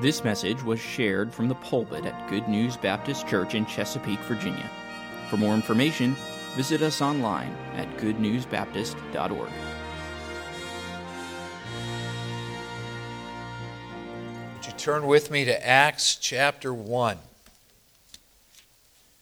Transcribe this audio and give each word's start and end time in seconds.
This 0.00 0.24
message 0.24 0.62
was 0.62 0.80
shared 0.80 1.32
from 1.32 1.48
the 1.48 1.54
pulpit 1.54 2.04
at 2.04 2.28
Good 2.28 2.48
News 2.48 2.76
Baptist 2.76 3.28
Church 3.28 3.54
in 3.54 3.64
Chesapeake, 3.64 4.18
Virginia. 4.20 4.68
For 5.30 5.36
more 5.36 5.54
information, 5.54 6.16
visit 6.56 6.82
us 6.82 7.00
online 7.00 7.54
at 7.76 7.88
goodnewsbaptist.org. 7.96 9.50
Would 14.54 14.66
you 14.66 14.72
turn 14.72 15.06
with 15.06 15.30
me 15.30 15.44
to 15.44 15.66
Acts 15.66 16.16
chapter 16.16 16.74
1? 16.74 17.16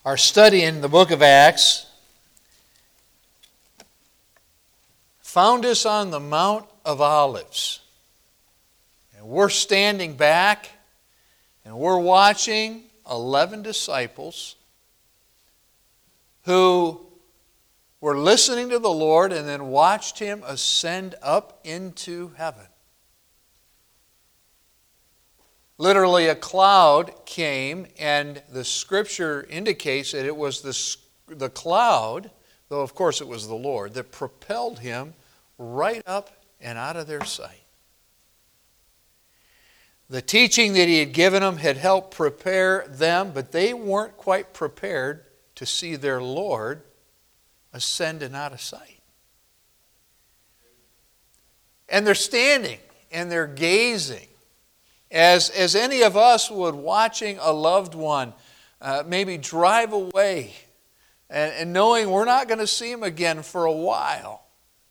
Our 0.07 0.17
study 0.17 0.65
in 0.65 0.81
the 0.81 0.89
book 0.89 1.11
of 1.11 1.21
Acts 1.21 1.87
found 5.21 5.67
us 5.67 5.85
on 5.85 6.11
the 6.11 6.19
Mount 6.19 6.65
of 6.85 7.01
Olives. 7.03 7.82
And 9.23 9.31
we're 9.31 9.51
standing 9.51 10.15
back 10.15 10.69
and 11.65 11.79
we're 11.79 12.01
watching 12.01 12.83
11 13.09 13.63
disciples 13.63 14.57
who 16.43 17.01
were 18.01 18.19
listening 18.19 18.69
to 18.71 18.81
the 18.81 18.91
Lord 18.91 19.33
and 19.33 19.47
then 19.47 19.69
watched 19.69 20.19
him 20.19 20.43
ascend 20.45 21.15
up 21.23 21.61
into 21.63 22.33
heaven. 22.37 22.67
Literally, 25.79 26.27
a 26.27 26.35
cloud 26.35 27.13
came, 27.25 27.87
and 28.01 28.43
the 28.51 28.65
scripture 28.65 29.47
indicates 29.49 30.11
that 30.11 30.27
it 30.27 30.37
was 30.37 30.63
the, 30.63 31.37
the 31.37 31.49
cloud, 31.49 32.33
though 32.69 32.83
of 32.83 32.97
course 32.97 33.21
it 33.21 33.29
was 33.29 33.47
the 33.47 33.55
Lord, 33.55 33.95
that 33.95 34.11
propelled 34.11 34.81
him 34.81 35.15
right 35.59 36.03
up 36.09 36.43
and 36.61 36.77
out 36.77 36.97
of 36.97 37.07
their 37.07 37.25
sight. 37.25 37.62
The 40.13 40.21
teaching 40.21 40.75
that 40.75 40.89
he 40.89 40.99
had 40.99 41.15
given 41.15 41.41
them 41.41 41.57
had 41.57 41.79
helped 41.79 42.15
prepare 42.15 42.85
them, 42.87 43.31
but 43.33 43.51
they 43.51 43.73
weren't 43.73 44.19
quite 44.19 44.53
prepared 44.53 45.25
to 45.55 45.65
see 45.65 45.97
their 45.97 46.21
Lord 46.21 46.83
ascend 47.73 48.23
and 48.23 48.37
out 48.37 48.53
of 48.53 48.61
sight. 48.61 49.01
And 51.89 52.07
they're 52.07 52.15
standing 52.15 52.79
and 53.11 53.33
they're 53.33 53.47
gazing 53.47 54.29
as, 55.11 55.49
as 55.49 55.75
any 55.75 56.03
of 56.03 56.15
us 56.15 56.51
would 56.51 56.75
watching 56.75 57.39
a 57.41 57.51
loved 57.51 57.95
one 57.95 58.35
uh, 58.83 59.05
maybe 59.07 59.39
drive 59.39 59.95
away 59.95 60.53
and, 61.31 61.55
and 61.55 61.73
knowing 61.73 62.11
we're 62.11 62.27
not 62.27 62.49
going 62.49 62.61
to 62.61 62.67
see 62.67 62.93
him 62.93 63.03
again 63.03 63.43
for 63.43 63.65
a 63.65 63.73
while. 63.73 64.45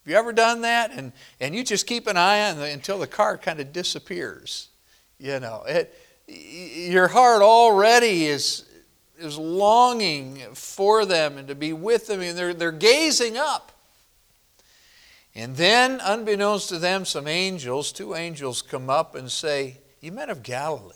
Have 0.03 0.11
you 0.11 0.17
ever 0.17 0.33
done 0.33 0.61
that? 0.61 0.89
And, 0.91 1.11
and 1.39 1.53
you 1.53 1.63
just 1.63 1.85
keep 1.85 2.07
an 2.07 2.17
eye 2.17 2.49
on 2.49 2.57
it 2.57 2.73
until 2.73 2.97
the 2.97 3.05
car 3.05 3.37
kind 3.37 3.59
of 3.59 3.71
disappears. 3.71 4.69
You 5.21 5.39
know, 5.39 5.63
it, 5.67 5.95
your 6.27 7.07
heart 7.07 7.43
already 7.43 8.25
is, 8.25 8.65
is 9.19 9.37
longing 9.37 10.39
for 10.55 11.05
them 11.05 11.37
and 11.37 11.47
to 11.47 11.53
be 11.53 11.73
with 11.73 12.07
them, 12.07 12.21
and 12.21 12.35
they're, 12.35 12.55
they're 12.55 12.71
gazing 12.71 13.37
up. 13.37 13.71
And 15.35 15.55
then, 15.55 16.01
unbeknownst 16.01 16.69
to 16.69 16.79
them, 16.79 17.05
some 17.05 17.27
angels, 17.27 17.91
two 17.91 18.15
angels, 18.15 18.63
come 18.63 18.89
up 18.89 19.13
and 19.13 19.31
say, 19.31 19.77
You 20.01 20.11
men 20.11 20.31
of 20.31 20.41
Galilee, 20.41 20.95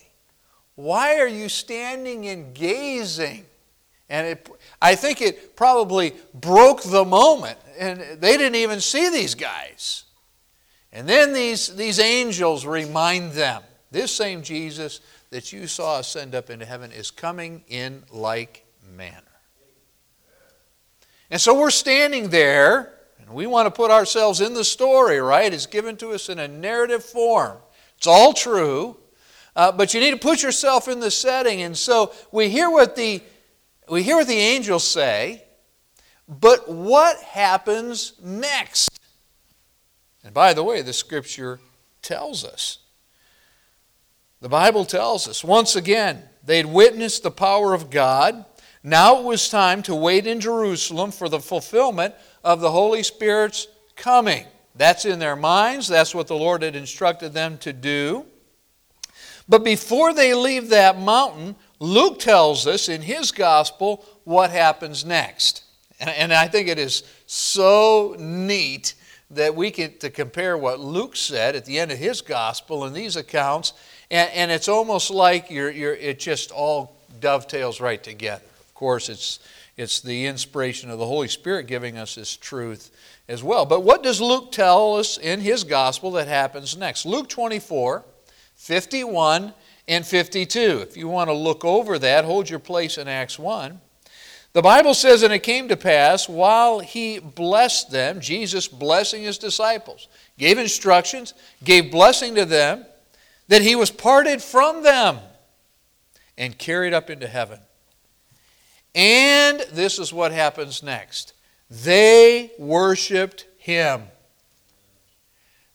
why 0.73 1.19
are 1.19 1.27
you 1.27 1.47
standing 1.47 2.25
and 2.27 2.55
gazing? 2.55 3.45
And 4.09 4.25
it, 4.25 4.49
I 4.81 4.95
think 4.95 5.21
it 5.21 5.55
probably 5.55 6.15
broke 6.33 6.81
the 6.81 7.05
moment, 7.05 7.59
and 7.77 7.99
they 8.19 8.37
didn't 8.37 8.55
even 8.55 8.81
see 8.81 9.09
these 9.09 9.35
guys. 9.35 10.05
And 10.91 11.07
then 11.07 11.31
these, 11.31 11.75
these 11.75 11.99
angels 11.99 12.65
remind 12.65 13.33
them 13.33 13.61
this 13.95 14.11
same 14.11 14.43
Jesus 14.43 14.99
that 15.29 15.53
you 15.53 15.67
saw 15.67 15.99
ascend 15.99 16.35
up 16.35 16.49
into 16.49 16.65
heaven 16.65 16.91
is 16.91 17.11
coming 17.11 17.63
in 17.69 18.03
like 18.11 18.65
manner. 18.95 19.21
And 21.31 21.39
so 21.39 21.57
we're 21.57 21.71
standing 21.71 22.29
there, 22.29 22.93
and 23.19 23.29
we 23.29 23.47
want 23.47 23.67
to 23.67 23.71
put 23.71 23.91
ourselves 23.91 24.41
in 24.41 24.53
the 24.53 24.65
story, 24.65 25.19
right? 25.19 25.51
It's 25.51 25.65
given 25.65 25.95
to 25.97 26.11
us 26.11 26.29
in 26.29 26.39
a 26.39 26.47
narrative 26.47 27.03
form. 27.03 27.57
It's 27.97 28.05
all 28.05 28.33
true, 28.33 28.97
uh, 29.55 29.71
but 29.71 29.93
you 29.93 30.01
need 30.01 30.11
to 30.11 30.17
put 30.19 30.43
yourself 30.43 30.87
in 30.89 30.99
the 30.99 31.09
setting. 31.09 31.61
And 31.61 31.75
so 31.75 32.13
we 32.31 32.49
hear 32.49 32.69
what 32.69 32.95
the 32.95 33.23
we 33.87 34.03
hear 34.03 34.17
what 34.17 34.27
the 34.27 34.33
angels 34.33 34.83
say, 34.85 35.43
but 36.27 36.67
what 36.67 37.17
happens 37.21 38.13
next? 38.21 38.99
And 40.23 40.33
by 40.33 40.53
the 40.53 40.63
way, 40.63 40.81
the 40.81 40.91
scripture 40.91 41.59
tells 42.01 42.43
us. 42.43 42.79
The 44.41 44.49
Bible 44.49 44.85
tells 44.85 45.27
us 45.27 45.43
once 45.43 45.75
again, 45.75 46.21
they'd 46.43 46.65
witnessed 46.65 47.23
the 47.23 47.31
power 47.31 47.73
of 47.73 47.89
God. 47.89 48.45
Now 48.83 49.19
it 49.19 49.23
was 49.23 49.49
time 49.49 49.81
to 49.83 49.95
wait 49.95 50.27
in 50.27 50.39
Jerusalem 50.39 51.11
for 51.11 51.29
the 51.29 51.39
fulfillment 51.39 52.13
of 52.43 52.59
the 52.59 52.71
Holy 52.71 53.01
Spirit's 53.01 53.67
coming. 53.95 54.45
That's 54.75 55.05
in 55.05 55.19
their 55.19 55.35
minds. 55.35 55.87
That's 55.87 56.13
what 56.13 56.27
the 56.27 56.35
Lord 56.35 56.61
had 56.61 56.75
instructed 56.75 57.33
them 57.33 57.57
to 57.59 57.73
do. 57.73 58.25
But 59.47 59.63
before 59.63 60.13
they 60.13 60.33
leave 60.33 60.69
that 60.69 60.99
mountain, 60.99 61.55
Luke 61.79 62.19
tells 62.19 62.67
us 62.67 62.89
in 62.89 63.01
his 63.01 63.31
gospel 63.31 64.05
what 64.23 64.49
happens 64.49 65.05
next. 65.05 65.63
And, 65.99 66.33
I 66.33 66.47
think 66.49 66.67
it 66.67 66.77
is 66.77 67.03
so 67.25 68.17
neat 68.19 68.95
that 69.31 69.55
we 69.55 69.71
get 69.71 70.01
to 70.01 70.09
compare 70.09 70.57
what 70.57 70.79
Luke 70.79 71.15
said 71.15 71.55
at 71.55 71.65
the 71.65 71.79
end 71.79 71.91
of 71.91 71.97
his 71.97 72.21
gospel 72.21 72.83
and 72.83 72.93
these 72.93 73.15
accounts 73.15 73.73
and, 74.11 74.29
and 74.31 74.51
it's 74.51 74.67
almost 74.67 75.09
like 75.09 75.49
you're, 75.49 75.71
you're, 75.71 75.95
it 75.95 76.19
just 76.19 76.51
all 76.51 76.95
dovetails 77.19 77.81
right 77.81 78.01
together. 78.01 78.43
Of 78.59 78.73
course, 78.73 79.09
it's, 79.09 79.39
it's 79.77 80.01
the 80.01 80.25
inspiration 80.25 80.89
of 80.89 80.99
the 80.99 81.05
Holy 81.05 81.27
Spirit 81.27 81.67
giving 81.67 81.97
us 81.97 82.15
this 82.15 82.35
truth 82.35 82.91
as 83.27 83.43
well. 83.43 83.65
But 83.65 83.83
what 83.83 84.03
does 84.03 84.21
Luke 84.21 84.51
tell 84.51 84.95
us 84.95 85.17
in 85.17 85.41
his 85.41 85.63
gospel 85.63 86.11
that 86.11 86.27
happens 86.27 86.77
next? 86.77 87.05
Luke 87.05 87.29
24, 87.29 88.03
51, 88.55 89.53
and 89.87 90.05
52. 90.05 90.59
If 90.59 90.97
you 90.97 91.07
want 91.07 91.29
to 91.29 91.33
look 91.33 91.65
over 91.65 91.99
that, 91.99 92.25
hold 92.25 92.49
your 92.49 92.59
place 92.59 92.97
in 92.97 93.07
Acts 93.07 93.39
1. 93.39 93.79
The 94.53 94.61
Bible 94.61 94.93
says, 94.93 95.21
And 95.21 95.33
it 95.33 95.39
came 95.39 95.67
to 95.67 95.77
pass 95.77 96.29
while 96.29 96.79
he 96.79 97.19
blessed 97.19 97.91
them, 97.91 98.21
Jesus 98.21 98.67
blessing 98.67 99.23
his 99.23 99.37
disciples, 99.37 100.07
gave 100.37 100.57
instructions, 100.57 101.33
gave 101.63 101.91
blessing 101.91 102.35
to 102.35 102.45
them 102.45 102.85
that 103.47 103.61
he 103.61 103.75
was 103.75 103.91
parted 103.91 104.41
from 104.41 104.83
them 104.83 105.19
and 106.37 106.57
carried 106.57 106.93
up 106.93 107.09
into 107.09 107.27
heaven. 107.27 107.59
And 108.93 109.59
this 109.71 109.99
is 109.99 110.13
what 110.13 110.31
happens 110.31 110.81
next 110.81 111.33
they 111.69 112.51
worshiped 112.59 113.45
him. 113.57 114.03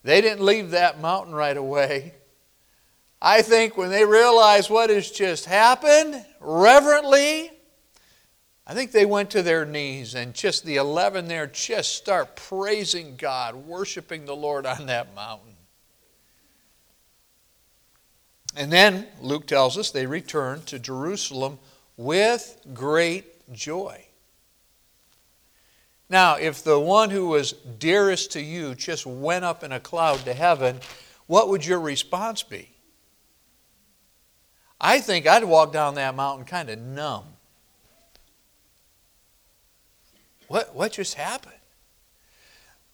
They 0.02 0.20
didn't 0.20 0.44
leave 0.44 0.70
that 0.70 1.00
mountain 1.00 1.34
right 1.34 1.56
away. 1.56 2.14
I 3.20 3.42
think 3.42 3.76
when 3.76 3.90
they 3.90 4.04
realized 4.04 4.70
what 4.70 4.88
has 4.88 5.10
just 5.10 5.44
happened, 5.44 6.24
reverently, 6.40 7.50
I 8.66 8.72
think 8.72 8.92
they 8.92 9.04
went 9.04 9.30
to 9.30 9.42
their 9.42 9.66
knees 9.66 10.14
and 10.14 10.32
just 10.32 10.64
the 10.64 10.76
11 10.76 11.28
there 11.28 11.46
just 11.48 11.96
start 11.96 12.36
praising 12.36 13.16
God, 13.16 13.54
worshiping 13.54 14.24
the 14.24 14.36
Lord 14.36 14.64
on 14.64 14.86
that 14.86 15.14
mountain. 15.14 15.56
And 18.56 18.72
then 18.72 19.06
Luke 19.20 19.46
tells 19.46 19.78
us 19.78 19.90
they 19.90 20.06
returned 20.06 20.66
to 20.66 20.78
Jerusalem 20.78 21.58
with 21.96 22.60
great 22.74 23.52
joy. 23.52 24.06
Now, 26.08 26.34
if 26.34 26.64
the 26.64 26.80
one 26.80 27.10
who 27.10 27.28
was 27.28 27.52
dearest 27.52 28.32
to 28.32 28.40
you 28.40 28.74
just 28.74 29.06
went 29.06 29.44
up 29.44 29.62
in 29.62 29.70
a 29.70 29.78
cloud 29.78 30.24
to 30.24 30.34
heaven, 30.34 30.80
what 31.26 31.48
would 31.48 31.64
your 31.64 31.78
response 31.78 32.42
be? 32.42 32.70
I 34.80 35.00
think 35.00 35.26
I'd 35.26 35.44
walk 35.44 35.72
down 35.72 35.94
that 35.94 36.16
mountain 36.16 36.46
kind 36.46 36.68
of 36.70 36.78
numb. 36.80 37.24
What, 40.48 40.74
what 40.74 40.92
just 40.92 41.14
happened? 41.14 41.54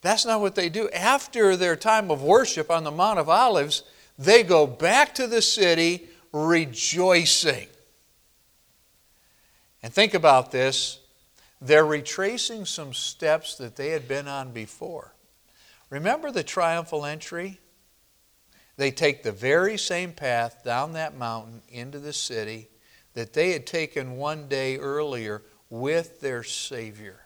That's 0.02 0.26
not 0.26 0.42
what 0.42 0.54
they 0.54 0.68
do. 0.68 0.90
After 0.90 1.56
their 1.56 1.76
time 1.76 2.10
of 2.10 2.22
worship 2.22 2.70
on 2.70 2.84
the 2.84 2.90
Mount 2.90 3.18
of 3.18 3.30
Olives, 3.30 3.82
they 4.18 4.42
go 4.42 4.66
back 4.66 5.14
to 5.16 5.26
the 5.26 5.42
city 5.42 6.08
rejoicing. 6.32 7.68
And 9.82 9.92
think 9.92 10.14
about 10.14 10.50
this 10.50 11.00
they're 11.60 11.86
retracing 11.86 12.66
some 12.66 12.92
steps 12.92 13.56
that 13.56 13.76
they 13.76 13.90
had 13.90 14.06
been 14.06 14.28
on 14.28 14.52
before. 14.52 15.14
Remember 15.88 16.30
the 16.30 16.42
triumphal 16.42 17.06
entry? 17.06 17.60
They 18.76 18.90
take 18.90 19.22
the 19.22 19.32
very 19.32 19.78
same 19.78 20.12
path 20.12 20.62
down 20.64 20.92
that 20.92 21.16
mountain 21.16 21.62
into 21.68 21.98
the 21.98 22.12
city 22.12 22.68
that 23.14 23.32
they 23.32 23.52
had 23.52 23.66
taken 23.66 24.18
one 24.18 24.48
day 24.48 24.76
earlier 24.76 25.42
with 25.70 26.20
their 26.20 26.42
Savior. 26.42 27.25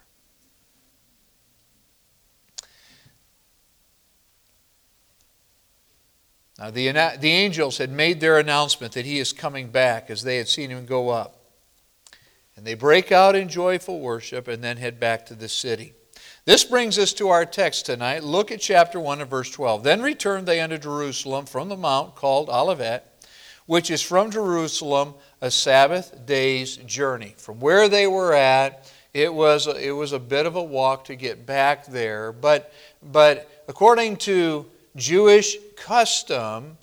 Now, 6.60 6.70
the, 6.70 6.92
the 7.18 7.30
angels 7.30 7.78
had 7.78 7.90
made 7.90 8.20
their 8.20 8.38
announcement 8.38 8.92
that 8.92 9.06
he 9.06 9.18
is 9.18 9.32
coming 9.32 9.68
back 9.70 10.10
as 10.10 10.22
they 10.22 10.36
had 10.36 10.46
seen 10.46 10.68
him 10.68 10.84
go 10.84 11.08
up. 11.08 11.38
And 12.54 12.66
they 12.66 12.74
break 12.74 13.10
out 13.10 13.34
in 13.34 13.48
joyful 13.48 13.98
worship 13.98 14.46
and 14.46 14.62
then 14.62 14.76
head 14.76 15.00
back 15.00 15.24
to 15.26 15.34
the 15.34 15.48
city. 15.48 15.94
This 16.44 16.62
brings 16.64 16.98
us 16.98 17.14
to 17.14 17.28
our 17.28 17.46
text 17.46 17.86
tonight. 17.86 18.24
Look 18.24 18.52
at 18.52 18.60
chapter 18.60 19.00
1 19.00 19.22
and 19.22 19.30
verse 19.30 19.50
12. 19.50 19.82
Then 19.82 20.02
returned 20.02 20.46
they 20.46 20.60
unto 20.60 20.76
Jerusalem 20.76 21.46
from 21.46 21.70
the 21.70 21.78
mount 21.78 22.14
called 22.14 22.50
Olivet, 22.50 23.24
which 23.64 23.90
is 23.90 24.02
from 24.02 24.30
Jerusalem 24.30 25.14
a 25.40 25.50
Sabbath 25.50 26.26
day's 26.26 26.76
journey. 26.76 27.34
From 27.38 27.58
where 27.60 27.88
they 27.88 28.06
were 28.06 28.34
at, 28.34 28.92
it 29.14 29.32
was, 29.32 29.66
it 29.66 29.92
was 29.92 30.12
a 30.12 30.18
bit 30.18 30.44
of 30.44 30.56
a 30.56 30.62
walk 30.62 31.06
to 31.06 31.16
get 31.16 31.46
back 31.46 31.86
there. 31.86 32.32
But, 32.32 32.70
but 33.02 33.64
according 33.66 34.18
to 34.18 34.66
Jewish 34.96 35.56
custom, 35.76 36.76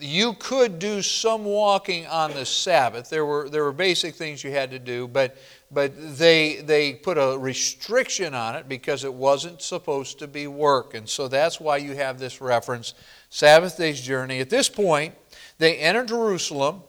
you 0.00 0.34
could 0.34 0.78
do 0.78 1.00
some 1.00 1.44
walking 1.44 2.06
on 2.06 2.32
the 2.32 2.44
Sabbath. 2.44 3.08
There 3.08 3.24
were, 3.24 3.48
there 3.48 3.64
were 3.64 3.72
basic 3.72 4.14
things 4.14 4.42
you 4.44 4.50
had 4.50 4.70
to 4.72 4.78
do, 4.78 5.08
but, 5.08 5.36
but 5.70 5.92
they, 6.18 6.56
they 6.56 6.94
put 6.94 7.16
a 7.16 7.38
restriction 7.38 8.34
on 8.34 8.56
it 8.56 8.68
because 8.68 9.04
it 9.04 9.14
wasn't 9.14 9.62
supposed 9.62 10.18
to 10.18 10.26
be 10.26 10.46
work. 10.46 10.94
And 10.94 11.08
so 11.08 11.28
that's 11.28 11.60
why 11.60 11.78
you 11.78 11.94
have 11.94 12.18
this 12.18 12.40
reference 12.40 12.94
Sabbath 13.30 13.76
day's 13.76 14.00
journey. 14.00 14.40
At 14.40 14.50
this 14.50 14.68
point, 14.68 15.14
they 15.58 15.76
enter 15.78 16.04
Jerusalem, 16.04 16.82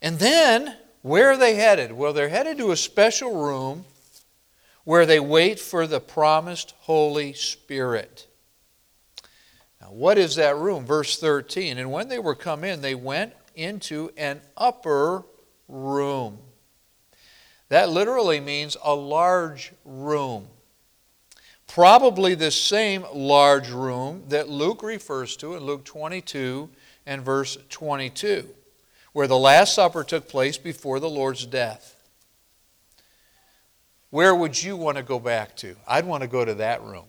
and 0.00 0.18
then 0.18 0.76
where 1.02 1.30
are 1.30 1.36
they 1.36 1.54
headed? 1.54 1.92
Well, 1.92 2.12
they're 2.12 2.28
headed 2.28 2.58
to 2.58 2.70
a 2.70 2.76
special 2.76 3.42
room 3.42 3.84
where 4.84 5.06
they 5.06 5.20
wait 5.20 5.58
for 5.58 5.86
the 5.86 6.00
promised 6.00 6.74
Holy 6.80 7.32
Spirit. 7.32 8.26
What 9.90 10.18
is 10.18 10.36
that 10.36 10.56
room? 10.56 10.84
Verse 10.84 11.18
13. 11.18 11.78
And 11.78 11.90
when 11.90 12.08
they 12.08 12.18
were 12.18 12.34
come 12.34 12.64
in, 12.64 12.80
they 12.80 12.94
went 12.94 13.32
into 13.54 14.10
an 14.16 14.40
upper 14.56 15.24
room. 15.68 16.38
That 17.68 17.88
literally 17.88 18.40
means 18.40 18.76
a 18.82 18.94
large 18.94 19.72
room. 19.84 20.48
Probably 21.66 22.34
the 22.34 22.50
same 22.50 23.04
large 23.14 23.70
room 23.70 24.24
that 24.28 24.48
Luke 24.48 24.82
refers 24.82 25.36
to 25.36 25.54
in 25.54 25.62
Luke 25.62 25.84
22 25.84 26.68
and 27.06 27.22
verse 27.22 27.56
22, 27.68 28.48
where 29.12 29.28
the 29.28 29.38
Last 29.38 29.76
Supper 29.76 30.02
took 30.02 30.28
place 30.28 30.58
before 30.58 30.98
the 30.98 31.08
Lord's 31.08 31.46
death. 31.46 31.96
Where 34.10 34.34
would 34.34 34.60
you 34.60 34.76
want 34.76 34.96
to 34.96 35.04
go 35.04 35.20
back 35.20 35.56
to? 35.58 35.76
I'd 35.86 36.06
want 36.06 36.22
to 36.22 36.28
go 36.28 36.44
to 36.44 36.54
that 36.54 36.82
room. 36.82 37.04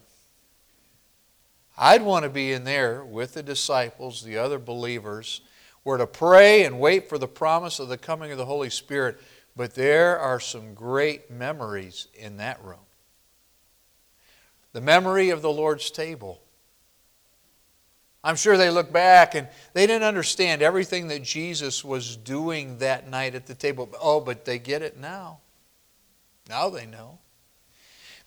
I'd 1.77 2.01
want 2.01 2.23
to 2.23 2.29
be 2.29 2.51
in 2.51 2.63
there 2.63 3.03
with 3.03 3.33
the 3.33 3.43
disciples, 3.43 4.23
the 4.23 4.37
other 4.37 4.59
believers. 4.59 5.41
We're 5.83 5.97
to 5.97 6.07
pray 6.07 6.63
and 6.63 6.79
wait 6.79 7.09
for 7.09 7.17
the 7.17 7.27
promise 7.27 7.79
of 7.79 7.89
the 7.89 7.97
coming 7.97 8.31
of 8.31 8.37
the 8.37 8.45
Holy 8.45 8.69
Spirit, 8.69 9.19
but 9.55 9.73
there 9.73 10.19
are 10.19 10.39
some 10.39 10.73
great 10.73 11.31
memories 11.31 12.07
in 12.13 12.37
that 12.37 12.63
room. 12.63 12.79
The 14.73 14.81
memory 14.81 15.29
of 15.31 15.41
the 15.41 15.51
Lord's 15.51 15.91
table. 15.91 16.41
I'm 18.23 18.35
sure 18.35 18.55
they 18.55 18.69
look 18.69 18.91
back 18.91 19.33
and 19.33 19.47
they 19.73 19.87
didn't 19.87 20.07
understand 20.07 20.61
everything 20.61 21.07
that 21.07 21.23
Jesus 21.23 21.83
was 21.83 22.15
doing 22.15 22.77
that 22.77 23.09
night 23.09 23.33
at 23.33 23.47
the 23.47 23.55
table. 23.55 23.89
Oh, 23.99 24.19
but 24.19 24.45
they 24.45 24.59
get 24.59 24.83
it 24.83 24.99
now. 24.99 25.39
Now 26.47 26.69
they 26.69 26.85
know. 26.85 27.17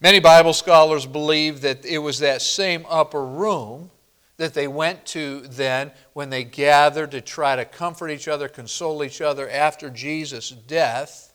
Many 0.04 0.20
Bible 0.20 0.52
scholars 0.52 1.06
believe 1.06 1.62
that 1.62 1.86
it 1.86 1.96
was 1.96 2.18
that 2.18 2.42
same 2.42 2.84
upper 2.90 3.24
room 3.24 3.90
that 4.36 4.52
they 4.52 4.68
went 4.68 5.06
to 5.06 5.40
then 5.40 5.92
when 6.12 6.28
they 6.28 6.44
gathered 6.44 7.12
to 7.12 7.22
try 7.22 7.56
to 7.56 7.64
comfort 7.64 8.10
each 8.10 8.28
other, 8.28 8.46
console 8.46 9.02
each 9.02 9.22
other 9.22 9.48
after 9.48 9.88
Jesus' 9.88 10.50
death. 10.50 11.32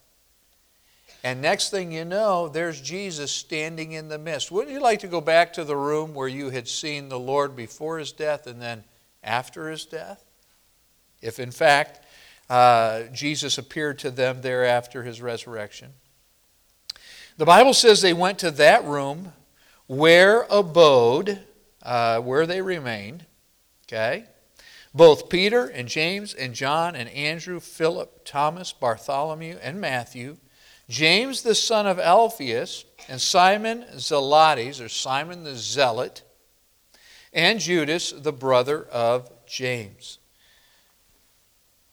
And 1.24 1.42
next 1.42 1.71
thing 1.71 1.92
you 1.92 2.06
know, 2.06 2.48
there's 2.48 2.80
Jesus 2.80 3.31
standing 3.31 3.94
in 3.94 4.07
the 4.07 4.19
midst. 4.19 4.51
Wouldn't 4.51 4.71
you 4.71 4.80
like 4.80 5.00
to 5.00 5.07
go 5.07 5.19
back 5.19 5.51
to 5.54 5.63
the 5.63 5.75
room 5.75 6.13
where 6.13 6.27
you 6.27 6.51
had 6.51 6.68
seen 6.68 7.10
the 7.10 7.19
Lord 7.19 7.56
before 7.56 7.98
his 7.98 8.12
death 8.12 8.45
and 8.45 8.62
then 8.62 8.83
after 9.24 9.71
his 9.71 9.88
death? 9.88 10.24
If 11.24 11.39
in 11.39 11.50
fact 11.50 12.06
uh, 12.51 13.06
Jesus 13.13 13.57
appeared 13.57 13.98
to 13.98 14.12
them 14.12 14.42
there 14.44 14.63
after 14.63 15.01
his 15.01 15.24
resurrection. 15.24 15.94
The 17.40 17.46
Bible 17.46 17.74
says 17.74 18.02
they 18.02 18.12
went 18.12 18.38
to 18.40 18.52
that 18.52 18.84
room 18.84 19.32
where 19.88 20.42
abode, 20.50 21.40
uh, 21.82 22.20
where 22.20 22.46
they 22.46 22.62
remained, 22.62 23.26
okay? 23.88 24.26
Both 24.94 25.30
Peter 25.30 25.66
and 25.66 25.88
James 25.88 26.34
and 26.34 26.54
John 26.54 26.98
and 26.98 27.08
Andrew, 27.08 27.62
Philip, 27.62 28.26
Thomas, 28.26 28.74
Bartholomew, 28.74 29.56
and 29.64 29.80
Matthew, 29.80 30.36
James 30.90 31.42
the 31.44 31.56
son 31.56 31.88
of 31.88 31.98
Alphaeus, 31.98 32.84
and 33.08 33.22
Simon 33.22 33.86
Zelotes, 33.96 34.84
or 34.84 34.90
Simon 34.90 35.46
the 35.46 35.56
Zealot, 35.56 36.24
and 37.32 37.62
Judas, 37.62 38.12
the 38.12 38.34
brother 38.34 38.84
of 38.84 39.32
James. 39.46 40.20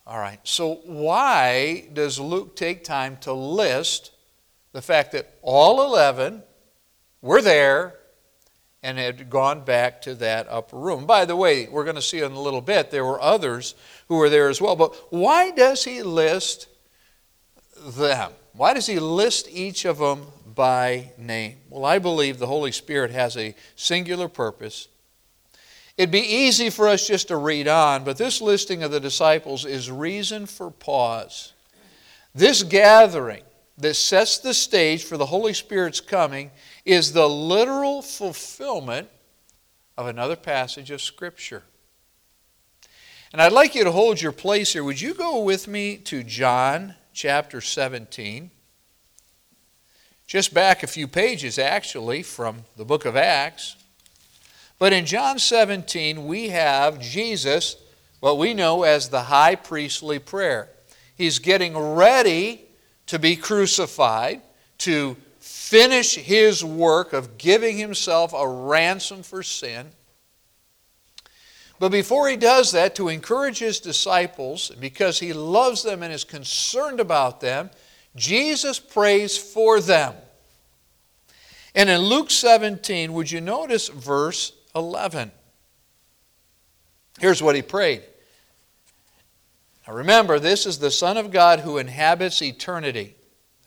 All 0.08 0.18
right, 0.18 0.40
so 0.42 0.80
why 0.86 1.88
does 1.92 2.18
Luke 2.18 2.56
take 2.56 2.82
time 2.82 3.16
to 3.18 3.32
list 3.32 4.10
the 4.76 4.82
fact 4.82 5.12
that 5.12 5.26
all 5.40 5.82
11 5.86 6.42
were 7.22 7.40
there 7.40 7.94
and 8.82 8.98
had 8.98 9.30
gone 9.30 9.64
back 9.64 10.02
to 10.02 10.14
that 10.16 10.46
upper 10.50 10.76
room. 10.76 11.06
By 11.06 11.24
the 11.24 11.34
way, 11.34 11.66
we're 11.66 11.84
going 11.84 11.96
to 11.96 12.02
see 12.02 12.20
in 12.20 12.32
a 12.32 12.38
little 12.38 12.60
bit, 12.60 12.90
there 12.90 13.02
were 13.02 13.18
others 13.18 13.74
who 14.08 14.16
were 14.16 14.28
there 14.28 14.50
as 14.50 14.60
well. 14.60 14.76
But 14.76 14.94
why 15.08 15.50
does 15.50 15.84
he 15.84 16.02
list 16.02 16.68
them? 17.86 18.32
Why 18.52 18.74
does 18.74 18.86
he 18.86 18.98
list 18.98 19.48
each 19.50 19.86
of 19.86 19.96
them 19.96 20.26
by 20.54 21.12
name? 21.16 21.56
Well, 21.70 21.86
I 21.86 21.98
believe 21.98 22.38
the 22.38 22.46
Holy 22.46 22.70
Spirit 22.70 23.12
has 23.12 23.34
a 23.38 23.54
singular 23.76 24.28
purpose. 24.28 24.88
It'd 25.96 26.10
be 26.10 26.20
easy 26.20 26.68
for 26.68 26.86
us 26.86 27.06
just 27.06 27.28
to 27.28 27.38
read 27.38 27.66
on, 27.66 28.04
but 28.04 28.18
this 28.18 28.42
listing 28.42 28.82
of 28.82 28.90
the 28.90 29.00
disciples 29.00 29.64
is 29.64 29.90
reason 29.90 30.44
for 30.44 30.70
pause. 30.70 31.54
This 32.34 32.62
gathering 32.62 33.40
that 33.78 33.94
sets 33.94 34.38
the 34.38 34.54
stage 34.54 35.04
for 35.04 35.16
the 35.16 35.26
Holy 35.26 35.52
Spirit's 35.52 36.00
coming 36.00 36.50
is 36.84 37.12
the 37.12 37.28
literal 37.28 38.02
fulfillment 38.02 39.08
of 39.96 40.06
another 40.06 40.36
passage 40.36 40.90
of 40.90 41.02
Scripture. 41.02 41.62
And 43.32 43.42
I'd 43.42 43.52
like 43.52 43.74
you 43.74 43.84
to 43.84 43.92
hold 43.92 44.20
your 44.20 44.32
place 44.32 44.72
here. 44.72 44.84
Would 44.84 45.00
you 45.00 45.12
go 45.12 45.42
with 45.42 45.68
me 45.68 45.96
to 45.98 46.22
John 46.22 46.94
chapter 47.12 47.60
17? 47.60 48.50
Just 50.26 50.54
back 50.54 50.82
a 50.82 50.86
few 50.86 51.06
pages, 51.06 51.58
actually, 51.58 52.22
from 52.22 52.64
the 52.76 52.84
book 52.84 53.04
of 53.04 53.16
Acts. 53.16 53.76
But 54.78 54.92
in 54.92 55.06
John 55.06 55.38
17, 55.38 56.26
we 56.26 56.48
have 56.48 57.00
Jesus, 57.00 57.76
what 58.20 58.38
we 58.38 58.54
know 58.54 58.82
as 58.82 59.08
the 59.08 59.22
high 59.22 59.54
priestly 59.54 60.18
prayer. 60.18 60.70
He's 61.16 61.38
getting 61.38 61.76
ready 61.76 62.65
to 63.06 63.18
be 63.18 63.36
crucified, 63.36 64.42
to 64.78 65.16
finish 65.38 66.16
his 66.16 66.64
work 66.64 67.12
of 67.12 67.38
giving 67.38 67.76
himself 67.76 68.32
a 68.32 68.46
ransom 68.46 69.22
for 69.22 69.42
sin. 69.42 69.88
But 71.78 71.90
before 71.90 72.28
he 72.28 72.36
does 72.36 72.72
that, 72.72 72.94
to 72.96 73.08
encourage 73.08 73.58
his 73.58 73.80
disciples, 73.80 74.70
because 74.80 75.20
he 75.20 75.32
loves 75.32 75.82
them 75.82 76.02
and 76.02 76.12
is 76.12 76.24
concerned 76.24 77.00
about 77.00 77.40
them, 77.40 77.70
Jesus 78.14 78.78
prays 78.78 79.36
for 79.36 79.80
them. 79.80 80.14
And 81.74 81.90
in 81.90 82.00
Luke 82.00 82.30
17, 82.30 83.12
would 83.12 83.30
you 83.30 83.42
notice 83.42 83.88
verse 83.88 84.52
11? 84.74 85.30
Here's 87.18 87.42
what 87.42 87.54
he 87.54 87.62
prayed 87.62 88.02
now 89.86 89.94
remember, 89.94 90.38
this 90.38 90.66
is 90.66 90.78
the 90.78 90.90
Son 90.90 91.16
of 91.16 91.30
God 91.30 91.60
who 91.60 91.78
inhabits 91.78 92.42
eternity. 92.42 93.16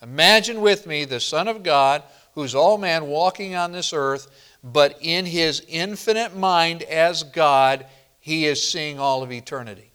Imagine 0.01 0.61
with 0.61 0.85
me 0.85 1.05
the 1.05 1.19
Son 1.19 1.47
of 1.47 1.63
God 1.63 2.03
who's 2.33 2.55
all 2.55 2.77
man 2.77 3.07
walking 3.07 3.55
on 3.55 3.71
this 3.71 3.93
earth, 3.93 4.27
but 4.63 4.97
in 5.01 5.25
his 5.25 5.63
infinite 5.67 6.35
mind 6.35 6.83
as 6.83 7.23
God, 7.23 7.85
he 8.19 8.45
is 8.45 8.65
seeing 8.65 8.99
all 8.99 9.23
of 9.23 9.31
eternity. 9.31 9.91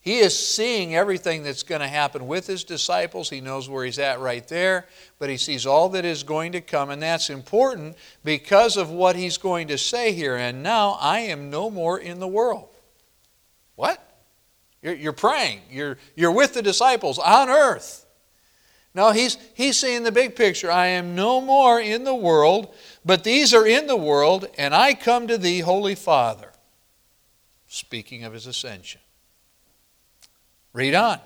He 0.00 0.18
is 0.18 0.38
seeing 0.38 0.94
everything 0.94 1.42
that's 1.42 1.64
going 1.64 1.80
to 1.80 1.88
happen 1.88 2.26
with 2.26 2.46
his 2.46 2.64
disciples. 2.64 3.28
He 3.28 3.40
knows 3.40 3.68
where 3.68 3.84
he's 3.84 3.98
at 3.98 4.20
right 4.20 4.46
there, 4.48 4.86
but 5.18 5.28
he 5.28 5.36
sees 5.36 5.66
all 5.66 5.88
that 5.90 6.04
is 6.04 6.22
going 6.22 6.52
to 6.52 6.60
come, 6.60 6.90
and 6.90 7.02
that's 7.02 7.28
important 7.28 7.96
because 8.24 8.76
of 8.76 8.90
what 8.90 9.16
he's 9.16 9.36
going 9.36 9.68
to 9.68 9.76
say 9.76 10.12
here. 10.12 10.36
And 10.36 10.62
now 10.62 10.96
I 11.00 11.20
am 11.20 11.50
no 11.50 11.68
more 11.68 11.98
in 11.98 12.20
the 12.20 12.28
world. 12.28 12.68
What? 13.74 14.02
You're, 14.82 14.94
you're 14.94 15.12
praying. 15.12 15.60
You're, 15.70 15.98
you're 16.14 16.32
with 16.32 16.54
the 16.54 16.62
disciples 16.62 17.18
on 17.18 17.48
earth. 17.48 18.06
No, 18.94 19.12
he's, 19.12 19.36
he's 19.54 19.78
seeing 19.78 20.02
the 20.02 20.12
big 20.12 20.34
picture. 20.34 20.70
I 20.70 20.86
am 20.86 21.14
no 21.14 21.40
more 21.40 21.80
in 21.80 22.04
the 22.04 22.14
world, 22.14 22.74
but 23.04 23.22
these 23.22 23.54
are 23.54 23.66
in 23.66 23.86
the 23.86 23.96
world, 23.96 24.48
and 24.56 24.74
I 24.74 24.94
come 24.94 25.26
to 25.28 25.38
thee, 25.38 25.60
Holy 25.60 25.94
Father. 25.94 26.52
speaking 27.66 28.24
of 28.24 28.32
his 28.32 28.46
ascension. 28.46 29.00
Read 30.72 30.94
on. 30.94 31.20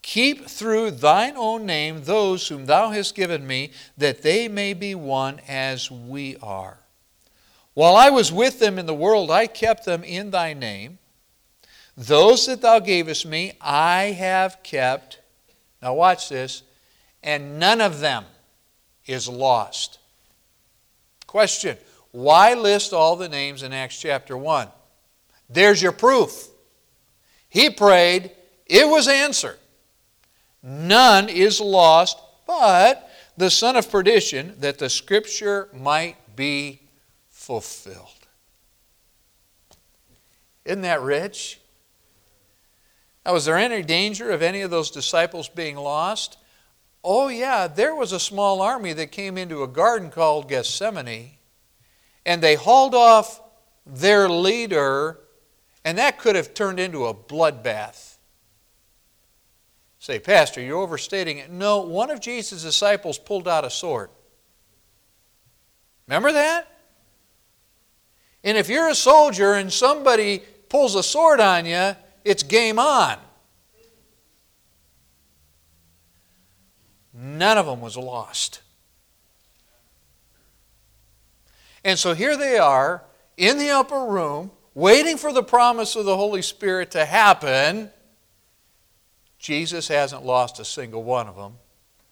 Keep 0.00 0.46
through 0.46 0.92
thine 0.92 1.36
own 1.36 1.66
name 1.66 2.04
those 2.04 2.48
whom 2.48 2.66
thou 2.66 2.90
hast 2.90 3.14
given 3.14 3.46
me, 3.46 3.72
that 3.96 4.22
they 4.22 4.48
may 4.48 4.72
be 4.72 4.94
one 4.94 5.40
as 5.48 5.90
we 5.90 6.36
are. 6.42 6.78
While 7.74 7.96
I 7.96 8.10
was 8.10 8.32
with 8.32 8.58
them 8.58 8.78
in 8.78 8.86
the 8.86 8.94
world, 8.94 9.30
I 9.30 9.46
kept 9.46 9.84
them 9.84 10.02
in 10.02 10.30
thy 10.30 10.54
name. 10.54 10.98
Those 11.98 12.46
that 12.46 12.62
thou 12.62 12.78
gavest 12.78 13.26
me, 13.26 13.54
I 13.60 14.04
have 14.16 14.62
kept. 14.62 15.18
Now, 15.82 15.94
watch 15.94 16.28
this. 16.28 16.62
And 17.24 17.58
none 17.58 17.80
of 17.80 17.98
them 17.98 18.24
is 19.04 19.28
lost. 19.28 19.98
Question 21.26 21.76
Why 22.12 22.54
list 22.54 22.92
all 22.92 23.16
the 23.16 23.28
names 23.28 23.64
in 23.64 23.72
Acts 23.72 24.00
chapter 24.00 24.36
1? 24.36 24.68
There's 25.50 25.82
your 25.82 25.90
proof. 25.90 26.46
He 27.48 27.68
prayed, 27.68 28.30
it 28.66 28.86
was 28.86 29.08
answered. 29.08 29.58
None 30.62 31.28
is 31.28 31.60
lost, 31.60 32.16
but 32.46 33.10
the 33.36 33.50
son 33.50 33.74
of 33.74 33.90
perdition, 33.90 34.54
that 34.60 34.78
the 34.78 34.88
scripture 34.88 35.68
might 35.72 36.16
be 36.36 36.80
fulfilled. 37.30 38.26
Isn't 40.64 40.82
that 40.82 41.00
rich? 41.00 41.58
Now, 43.28 43.34
was 43.34 43.44
there 43.44 43.58
any 43.58 43.82
danger 43.82 44.30
of 44.30 44.40
any 44.40 44.62
of 44.62 44.70
those 44.70 44.90
disciples 44.90 45.50
being 45.50 45.76
lost? 45.76 46.38
Oh, 47.04 47.28
yeah, 47.28 47.66
there 47.66 47.94
was 47.94 48.12
a 48.12 48.18
small 48.18 48.62
army 48.62 48.94
that 48.94 49.12
came 49.12 49.36
into 49.36 49.62
a 49.62 49.68
garden 49.68 50.08
called 50.08 50.48
Gethsemane, 50.48 51.32
and 52.24 52.42
they 52.42 52.54
hauled 52.54 52.94
off 52.94 53.42
their 53.84 54.30
leader, 54.30 55.18
and 55.84 55.98
that 55.98 56.18
could 56.18 56.36
have 56.36 56.54
turned 56.54 56.80
into 56.80 57.04
a 57.04 57.12
bloodbath. 57.12 58.16
Say, 59.98 60.18
Pastor, 60.18 60.62
you're 60.62 60.78
overstating 60.78 61.36
it. 61.36 61.50
No, 61.50 61.80
one 61.82 62.10
of 62.10 62.20
Jesus' 62.20 62.62
disciples 62.62 63.18
pulled 63.18 63.46
out 63.46 63.62
a 63.62 63.68
sword. 63.68 64.08
Remember 66.06 66.32
that? 66.32 66.66
And 68.42 68.56
if 68.56 68.70
you're 68.70 68.88
a 68.88 68.94
soldier 68.94 69.52
and 69.52 69.70
somebody 69.70 70.42
pulls 70.70 70.94
a 70.94 71.02
sword 71.02 71.40
on 71.40 71.66
you, 71.66 71.94
it's 72.28 72.42
game 72.42 72.78
on. 72.78 73.16
None 77.14 77.56
of 77.56 77.64
them 77.64 77.80
was 77.80 77.96
lost. 77.96 78.60
And 81.82 81.98
so 81.98 82.12
here 82.14 82.36
they 82.36 82.58
are 82.58 83.02
in 83.38 83.56
the 83.58 83.70
upper 83.70 84.04
room, 84.04 84.50
waiting 84.74 85.16
for 85.16 85.32
the 85.32 85.42
promise 85.42 85.96
of 85.96 86.04
the 86.04 86.16
Holy 86.16 86.42
Spirit 86.42 86.90
to 86.90 87.06
happen. 87.06 87.90
Jesus 89.38 89.88
hasn't 89.88 90.24
lost 90.24 90.60
a 90.60 90.64
single 90.66 91.02
one 91.02 91.28
of 91.28 91.36
them, 91.36 91.54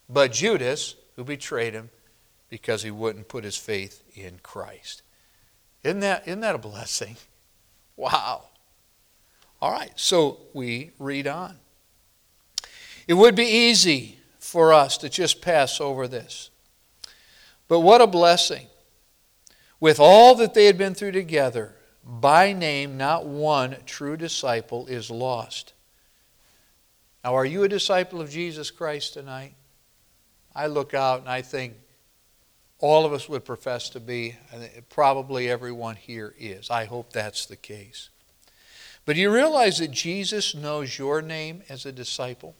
but 0.08 0.32
Judas, 0.32 0.96
who 1.16 1.24
betrayed 1.24 1.74
him 1.74 1.90
because 2.48 2.82
he 2.82 2.90
wouldn't 2.90 3.28
put 3.28 3.44
his 3.44 3.56
faith 3.56 4.02
in 4.14 4.38
Christ. 4.42 5.02
Isn't 5.84 6.00
that, 6.00 6.26
isn't 6.26 6.40
that 6.40 6.54
a 6.54 6.58
blessing? 6.58 7.16
Wow. 7.98 8.42
All 9.60 9.72
right, 9.72 9.92
so 9.96 10.38
we 10.52 10.90
read 10.98 11.26
on. 11.26 11.56
It 13.08 13.14
would 13.14 13.34
be 13.34 13.44
easy 13.44 14.18
for 14.38 14.72
us 14.72 14.98
to 14.98 15.08
just 15.08 15.40
pass 15.40 15.80
over 15.80 16.06
this. 16.06 16.50
But 17.68 17.80
what 17.80 18.00
a 18.00 18.06
blessing. 18.06 18.66
With 19.80 19.98
all 20.00 20.34
that 20.36 20.54
they 20.54 20.66
had 20.66 20.78
been 20.78 20.94
through 20.94 21.12
together, 21.12 21.74
by 22.04 22.52
name, 22.52 22.96
not 22.96 23.26
one 23.26 23.76
true 23.84 24.16
disciple 24.16 24.86
is 24.86 25.10
lost. 25.10 25.72
Now, 27.24 27.34
are 27.34 27.44
you 27.44 27.64
a 27.64 27.68
disciple 27.68 28.20
of 28.20 28.30
Jesus 28.30 28.70
Christ 28.70 29.14
tonight? 29.14 29.54
I 30.54 30.68
look 30.68 30.94
out 30.94 31.20
and 31.20 31.28
I 31.28 31.42
think 31.42 31.74
all 32.78 33.04
of 33.04 33.12
us 33.12 33.28
would 33.28 33.44
profess 33.44 33.90
to 33.90 34.00
be, 34.00 34.36
probably 34.88 35.50
everyone 35.50 35.96
here 35.96 36.34
is. 36.38 36.70
I 36.70 36.84
hope 36.84 37.12
that's 37.12 37.46
the 37.46 37.56
case. 37.56 38.10
But 39.06 39.14
do 39.14 39.22
you 39.22 39.32
realize 39.32 39.78
that 39.78 39.92
Jesus 39.92 40.54
knows 40.54 40.98
your 40.98 41.22
name 41.22 41.62
as 41.70 41.86
a 41.86 41.92
disciple? 41.92 42.54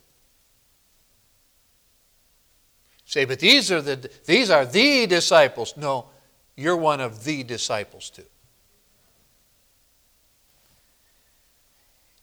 Say, 3.05 3.26
but 3.26 3.38
these 3.38 3.71
are 3.71 3.83
the 3.83 4.11
these 4.25 4.49
are 4.49 4.65
the 4.65 5.07
disciples. 5.07 5.76
No, 5.76 6.07
you're 6.57 6.76
one 6.76 7.00
of 7.00 7.25
the 7.25 7.43
disciples 7.43 8.09
too. 8.09 8.23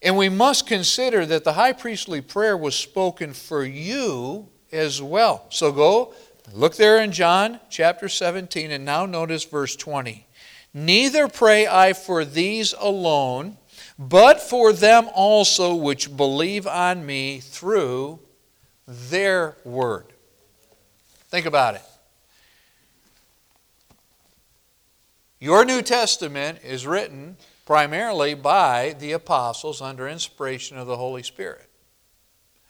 And 0.01 0.17
we 0.17 0.27
must 0.27 0.65
consider 0.65 1.25
that 1.27 1.43
the 1.43 1.53
high 1.53 1.73
priestly 1.73 2.19
prayer 2.19 2.57
was 2.57 2.75
spoken 2.75 3.33
for 3.33 3.63
you 3.63 4.49
as 4.71 5.01
well. 5.01 5.45
So 5.49 5.71
go 5.71 6.13
Look 6.51 6.75
there 6.75 7.01
in 7.01 7.11
John 7.11 7.59
chapter 7.69 8.09
17, 8.09 8.71
and 8.71 8.83
now 8.83 9.05
notice 9.05 9.45
verse 9.45 9.75
20. 9.75 10.27
Neither 10.73 11.27
pray 11.27 11.67
I 11.67 11.93
for 11.93 12.25
these 12.25 12.73
alone, 12.73 13.57
but 13.97 14.41
for 14.41 14.73
them 14.73 15.09
also 15.13 15.75
which 15.75 16.15
believe 16.15 16.65
on 16.67 17.05
me 17.05 17.39
through 17.39 18.19
their 18.87 19.55
word. 19.63 20.05
Think 21.29 21.45
about 21.45 21.75
it. 21.75 21.81
Your 25.39 25.65
New 25.65 25.81
Testament 25.81 26.59
is 26.63 26.87
written 26.87 27.37
primarily 27.65 28.33
by 28.33 28.95
the 28.99 29.11
apostles 29.11 29.81
under 29.81 30.07
inspiration 30.07 30.77
of 30.77 30.87
the 30.87 30.97
Holy 30.97 31.23
Spirit, 31.23 31.69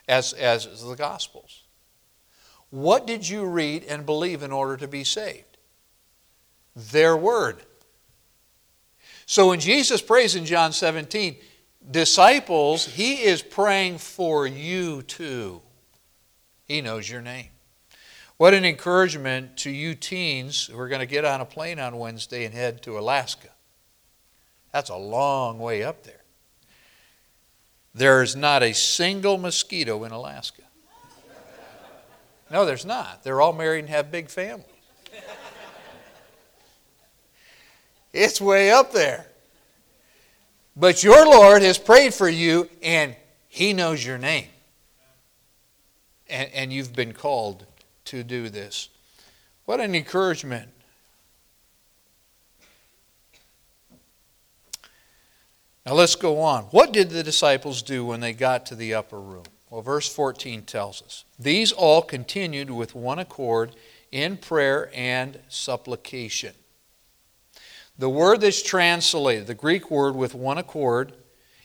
as, 0.08 0.34
as 0.34 0.84
the 0.84 0.96
Gospels. 0.96 1.64
What 2.70 3.06
did 3.06 3.30
you 3.30 3.46
read 3.46 3.84
and 3.84 4.06
believe 4.06 4.42
in 4.42 4.52
order 4.52 4.78
to 4.78 4.88
be 4.88 5.04
saved? 5.04 5.58
Their 6.76 7.16
word. 7.16 7.58
So 9.26 9.50
when 9.50 9.60
Jesus 9.60 10.02
prays 10.02 10.36
in 10.36 10.46
John 10.46 10.74
17, 10.74 11.38
disciples, 11.90 12.86
he 12.86 13.24
is 13.24 13.42
praying 13.42 13.98
for 13.98 14.46
you 14.48 15.02
too. 15.04 15.62
He 16.66 16.82
knows 16.82 17.10
your 17.10 17.22
name. 17.22 17.50
What 18.38 18.54
an 18.54 18.66
encouragement 18.66 19.58
to 19.58 19.70
you 19.70 19.96
teens 19.96 20.66
who 20.66 20.80
are 20.80 20.88
going 20.88 21.02
to 21.02 21.06
get 21.06 21.24
on 21.24 21.40
a 21.40 21.46
plane 21.46 21.80
on 21.80 21.98
Wednesday 21.98 22.46
and 22.46 22.54
head 22.54 22.82
to 22.84 22.98
Alaska. 22.98 23.50
That's 24.72 24.90
a 24.90 24.98
long 24.98 25.60
way 25.60 25.84
up 25.84 26.04
there. 26.04 26.24
There's 27.94 28.36
not 28.36 28.64
a 28.64 28.74
single 28.74 29.38
mosquito 29.38 30.04
in 30.04 30.12
Alaska. 30.12 30.64
No, 32.50 32.66
there's 32.66 32.86
not. 32.86 33.24
They're 33.24 33.40
all 33.40 33.54
married 33.54 33.80
and 33.80 33.90
have 33.90 34.12
big 34.12 34.30
families. 34.30 34.68
It's 38.14 38.40
way 38.40 38.72
up 38.72 38.94
there. 38.94 39.26
But 40.76 41.04
your 41.04 41.26
Lord 41.26 41.62
has 41.62 41.78
prayed 41.78 42.14
for 42.14 42.30
you, 42.30 42.70
and 42.82 43.16
He 43.48 43.74
knows 43.74 44.06
your 44.06 44.18
name. 44.18 44.48
And, 46.30 46.50
and 46.54 46.74
you've 46.74 46.94
been 46.94 47.14
called 47.14 47.66
to 48.06 48.24
do 48.24 48.50
this. 48.50 48.90
What 49.66 49.80
an 49.80 49.96
encouragement. 49.96 50.70
Now 55.86 55.94
let's 55.94 56.16
go 56.16 56.40
on. 56.40 56.64
What 56.66 56.94
did 56.94 57.10
the 57.10 57.24
disciples 57.24 57.82
do 57.82 58.06
when 58.06 58.20
they 58.20 58.34
got 58.34 58.66
to 58.68 58.76
the 58.76 58.94
upper 58.94 59.20
room? 59.20 59.44
Well, 59.70 59.82
verse 59.82 60.08
14 60.08 60.64
tells 60.64 61.02
us 61.02 61.26
These 61.38 61.72
all 61.72 62.02
continued 62.02 62.70
with 62.70 62.96
one 62.96 63.20
accord 63.20 63.76
in 64.12 64.38
prayer 64.38 64.90
and 64.94 65.40
supplication. 65.50 66.54
The 67.98 68.10
word 68.10 68.42
that's 68.42 68.64
translated, 68.64 69.48
the 69.48 69.54
Greek 69.54 69.92
word 69.92 70.16
with 70.16 70.34
one 70.34 70.58
accord, 70.58 71.14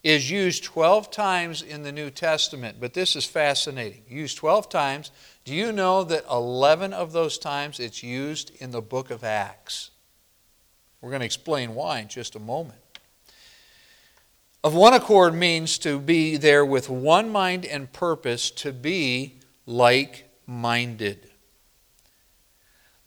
is 0.02 0.30
used 0.30 0.64
12 0.64 1.10
times 1.10 1.62
in 1.62 1.82
the 1.82 1.92
New 1.92 2.10
Testament, 2.10 2.78
but 2.80 2.94
this 2.94 3.16
is 3.16 3.24
fascinating. 3.24 4.02
Used 4.08 4.36
12 4.36 4.68
times. 4.68 5.10
Do 5.44 5.54
you 5.54 5.72
know 5.72 6.04
that 6.04 6.24
11 6.30 6.92
of 6.92 7.12
those 7.12 7.38
times 7.38 7.80
it's 7.80 8.02
used 8.02 8.50
in 8.60 8.70
the 8.70 8.80
book 8.80 9.10
of 9.10 9.24
Acts? 9.24 9.90
We're 11.00 11.10
going 11.10 11.20
to 11.20 11.26
explain 11.26 11.74
why 11.74 12.00
in 12.00 12.08
just 12.08 12.36
a 12.36 12.40
moment. 12.40 12.78
Of 14.64 14.74
one 14.74 14.92
accord 14.92 15.34
means 15.34 15.78
to 15.78 15.98
be 15.98 16.36
there 16.36 16.64
with 16.64 16.90
one 16.90 17.30
mind 17.30 17.64
and 17.64 17.92
purpose, 17.92 18.50
to 18.52 18.72
be 18.72 19.40
like 19.66 20.28
minded. 20.46 21.27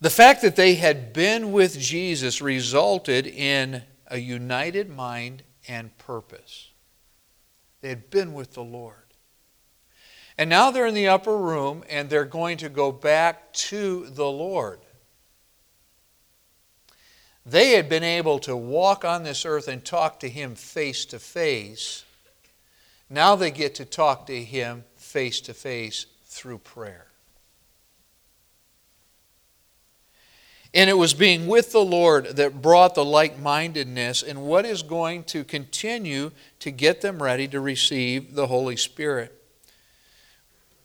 The 0.01 0.09
fact 0.09 0.41
that 0.41 0.55
they 0.55 0.75
had 0.75 1.13
been 1.13 1.51
with 1.51 1.79
Jesus 1.79 2.41
resulted 2.41 3.27
in 3.27 3.83
a 4.07 4.17
united 4.17 4.89
mind 4.89 5.43
and 5.67 5.95
purpose. 5.99 6.69
They 7.81 7.89
had 7.89 8.09
been 8.09 8.33
with 8.33 8.53
the 8.53 8.63
Lord. 8.63 8.95
And 10.39 10.49
now 10.49 10.71
they're 10.71 10.87
in 10.87 10.95
the 10.95 11.07
upper 11.07 11.37
room 11.37 11.83
and 11.87 12.09
they're 12.09 12.25
going 12.25 12.57
to 12.57 12.69
go 12.69 12.91
back 12.91 13.53
to 13.53 14.07
the 14.09 14.25
Lord. 14.25 14.79
They 17.45 17.71
had 17.71 17.87
been 17.87 18.03
able 18.03 18.39
to 18.39 18.57
walk 18.57 19.05
on 19.05 19.21
this 19.21 19.45
earth 19.45 19.67
and 19.67 19.85
talk 19.85 20.19
to 20.21 20.29
him 20.29 20.55
face 20.55 21.05
to 21.05 21.19
face. 21.19 22.05
Now 23.07 23.35
they 23.35 23.51
get 23.51 23.75
to 23.75 23.85
talk 23.85 24.25
to 24.27 24.43
him 24.43 24.83
face 24.95 25.41
to 25.41 25.53
face 25.53 26.07
through 26.25 26.59
prayer. 26.59 27.10
And 30.73 30.89
it 30.89 30.97
was 30.97 31.13
being 31.13 31.47
with 31.47 31.73
the 31.73 31.83
Lord 31.83 32.37
that 32.37 32.61
brought 32.61 32.95
the 32.95 33.03
like 33.03 33.37
mindedness 33.37 34.23
and 34.23 34.43
what 34.43 34.65
is 34.65 34.83
going 34.83 35.25
to 35.25 35.43
continue 35.43 36.31
to 36.59 36.71
get 36.71 37.01
them 37.01 37.21
ready 37.21 37.47
to 37.49 37.59
receive 37.59 38.35
the 38.35 38.47
Holy 38.47 38.77
Spirit. 38.77 39.37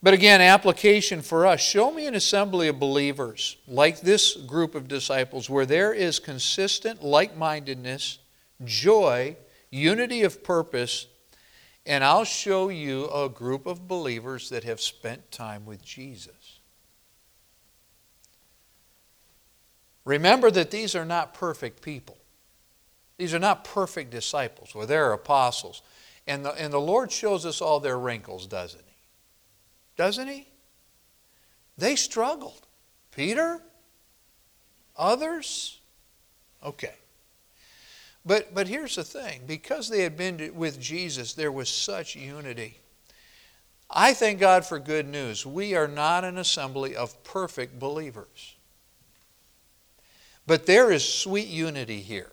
But 0.02 0.14
again, 0.14 0.40
application 0.40 1.23
for 1.23 1.47
us 1.47 1.61
show 1.61 1.90
me 1.90 2.07
an 2.07 2.14
assembly 2.14 2.69
of 2.69 2.78
believers 2.78 3.57
like 3.66 4.00
this 4.00 4.37
group 4.37 4.75
of 4.75 4.88
disciples 4.88 5.50
where 5.50 5.66
there 5.66 5.93
is 5.93 6.19
consistent 6.19 7.02
like 7.02 7.37
mindedness, 7.37 8.19
joy, 8.64 9.37
unity 9.71 10.23
of 10.23 10.45
purpose, 10.45 11.07
and 11.87 12.05
I'll 12.05 12.25
show 12.25 12.69
you 12.69 13.09
a 13.09 13.28
group 13.28 13.66
of 13.66 13.88
believers 13.88 14.49
that 14.50 14.64
have 14.64 14.81
spent 14.81 15.33
time 15.33 15.66
with 15.66 15.85
Jesus. 15.85 16.46
Remember 20.07 20.51
that 20.53 20.71
these 20.71 20.95
are 20.95 21.05
not 21.05 21.35
perfect 21.35 21.83
people. 21.83 22.17
These 23.19 23.35
are 23.35 23.39
not 23.39 23.65
perfect 23.65 24.11
disciples, 24.11 24.75
well, 24.75 24.87
they're 24.87 25.13
apostles. 25.13 25.83
And 26.27 26.45
the, 26.45 26.53
and 26.53 26.73
the 26.73 26.81
Lord 26.81 27.13
shows 27.13 27.45
us 27.45 27.61
all 27.61 27.81
their 27.81 27.99
wrinkles, 27.99 28.47
doesn't 28.47 28.83
He? 28.87 28.97
Doesn't 29.97 30.29
He? 30.29 30.49
They 31.77 31.97
struggled. 31.97 32.67
Peter? 33.11 33.61
Others? 34.97 35.81
Okay. 36.65 36.95
But, 38.25 38.55
but 38.55 38.69
here's 38.69 38.97
the 38.97 39.05
thing 39.05 39.43
because 39.47 39.89
they 39.89 40.03
had 40.03 40.17
been 40.17 40.53
with 40.55 40.81
Jesus, 40.81 41.33
there 41.33 41.53
was 41.53 41.69
such 41.69 42.17
unity. 42.17 42.79
I 43.89 44.15
thank 44.15 44.41
God 44.41 44.65
for 44.65 44.79
good 44.79 45.07
news. 45.07 45.47
We 45.47 45.75
are 45.75 45.89
not 45.89 46.25
an 46.25 46.39
assembly 46.39 46.97
of 46.97 47.23
perfect 47.25 47.79
believers. 47.79 48.56
But 50.47 50.67
there 50.67 50.93
is 50.93 51.05
sweet 51.07 51.49
unity 51.49 52.00
here. 52.00 52.31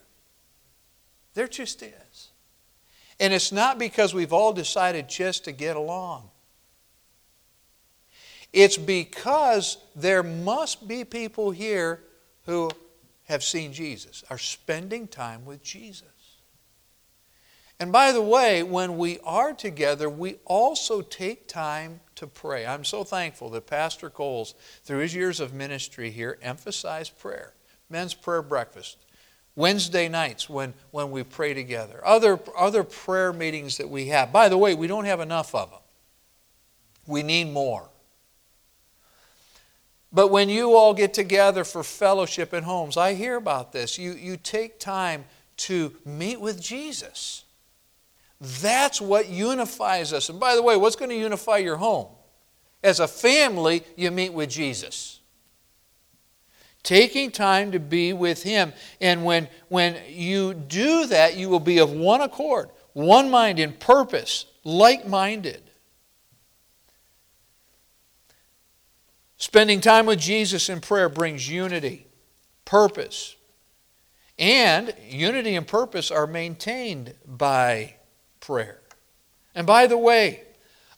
There 1.33 1.47
just 1.47 1.81
is. 1.81 2.29
And 3.19 3.33
it's 3.33 3.51
not 3.51 3.79
because 3.79 4.13
we've 4.13 4.33
all 4.33 4.53
decided 4.53 5.09
just 5.09 5.45
to 5.45 5.51
get 5.51 5.75
along. 5.75 6.29
It's 8.51 8.77
because 8.77 9.77
there 9.95 10.21
must 10.21 10.87
be 10.87 11.03
people 11.03 11.51
here 11.51 12.01
who 12.45 12.69
have 13.25 13.43
seen 13.43 13.73
Jesus, 13.73 14.23
are 14.29 14.37
spending 14.37 15.07
time 15.07 15.45
with 15.45 15.63
Jesus. 15.63 16.07
And 17.79 17.91
by 17.91 18.11
the 18.11 18.21
way, 18.21 18.61
when 18.61 18.97
we 18.97 19.19
are 19.23 19.53
together, 19.53 20.09
we 20.09 20.35
also 20.45 21.01
take 21.01 21.47
time 21.47 22.01
to 22.15 22.27
pray. 22.27 22.65
I'm 22.65 22.83
so 22.83 23.03
thankful 23.03 23.49
that 23.51 23.65
Pastor 23.65 24.09
Coles, 24.09 24.53
through 24.83 24.99
his 24.99 25.15
years 25.15 25.39
of 25.39 25.53
ministry 25.53 26.11
here, 26.11 26.37
emphasized 26.41 27.17
prayer 27.17 27.53
men's 27.93 28.13
prayer 28.13 28.41
breakfast. 28.41 28.97
Wednesday 29.55 30.09
nights 30.09 30.49
when, 30.49 30.73
when 30.89 31.11
we 31.11 31.23
pray 31.23 31.53
together. 31.53 32.01
Other, 32.03 32.39
other 32.57 32.83
prayer 32.83 33.31
meetings 33.31 33.77
that 33.77 33.87
we 33.87 34.07
have. 34.07 34.33
By 34.33 34.49
the 34.49 34.57
way, 34.57 34.73
we 34.73 34.87
don't 34.87 35.05
have 35.05 35.19
enough 35.19 35.53
of 35.53 35.69
them. 35.69 35.79
We 37.05 37.21
need 37.21 37.51
more. 37.51 37.87
But 40.11 40.29
when 40.29 40.49
you 40.49 40.75
all 40.75 40.93
get 40.93 41.13
together 41.13 41.63
for 41.63 41.83
fellowship 41.83 42.53
in 42.53 42.63
homes, 42.63 42.97
I 42.97 43.13
hear 43.13 43.35
about 43.35 43.71
this. 43.71 43.99
You, 43.99 44.13
you 44.13 44.37
take 44.37 44.79
time 44.79 45.25
to 45.57 45.93
meet 46.03 46.41
with 46.41 46.59
Jesus. 46.59 47.45
That's 48.41 48.99
what 48.99 49.29
unifies 49.29 50.13
us. 50.13 50.29
And 50.29 50.39
by 50.39 50.55
the 50.55 50.63
way, 50.63 50.77
what's 50.77 50.95
going 50.95 51.09
to 51.09 51.17
unify 51.17 51.57
your 51.57 51.77
home? 51.77 52.07
As 52.83 52.99
a 52.99 53.07
family, 53.07 53.83
you 53.95 54.09
meet 54.09 54.33
with 54.33 54.49
Jesus 54.49 55.19
taking 56.83 57.31
time 57.31 57.71
to 57.71 57.79
be 57.79 58.13
with 58.13 58.43
Him. 58.43 58.73
And 59.01 59.23
when, 59.23 59.47
when 59.69 59.97
you 60.09 60.53
do 60.53 61.07
that, 61.07 61.35
you 61.37 61.49
will 61.49 61.59
be 61.59 61.79
of 61.79 61.91
one 61.91 62.21
accord, 62.21 62.69
one 62.91 63.31
mind 63.31 63.59
in 63.59 63.73
purpose, 63.73 64.45
like 64.63 65.07
minded. 65.07 65.61
Spending 69.37 69.81
time 69.81 70.05
with 70.05 70.19
Jesus 70.19 70.69
in 70.69 70.79
prayer 70.79 71.09
brings 71.09 71.49
unity, 71.49 72.07
purpose, 72.63 73.35
and 74.39 74.93
unity 75.07 75.55
and 75.55 75.67
purpose 75.67 76.11
are 76.11 76.27
maintained 76.27 77.13
by 77.25 77.95
prayer. 78.39 78.79
And 79.53 79.67
by 79.67 79.87
the 79.87 79.97
way, 79.97 80.43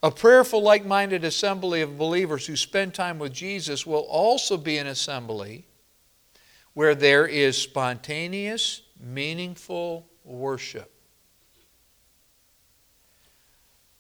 a 0.01 0.11
prayerful, 0.11 0.61
like 0.61 0.85
minded 0.85 1.23
assembly 1.23 1.81
of 1.81 1.97
believers 1.97 2.45
who 2.45 2.55
spend 2.55 2.93
time 2.93 3.17
with 3.17 3.33
Jesus 3.33 3.85
will 3.85 4.01
also 4.01 4.57
be 4.57 4.77
an 4.77 4.87
assembly 4.87 5.65
where 6.75 6.93
there 6.93 7.25
is 7.25 7.57
spontaneous, 7.57 8.81
meaningful 8.99 10.05
worship. 10.23 10.91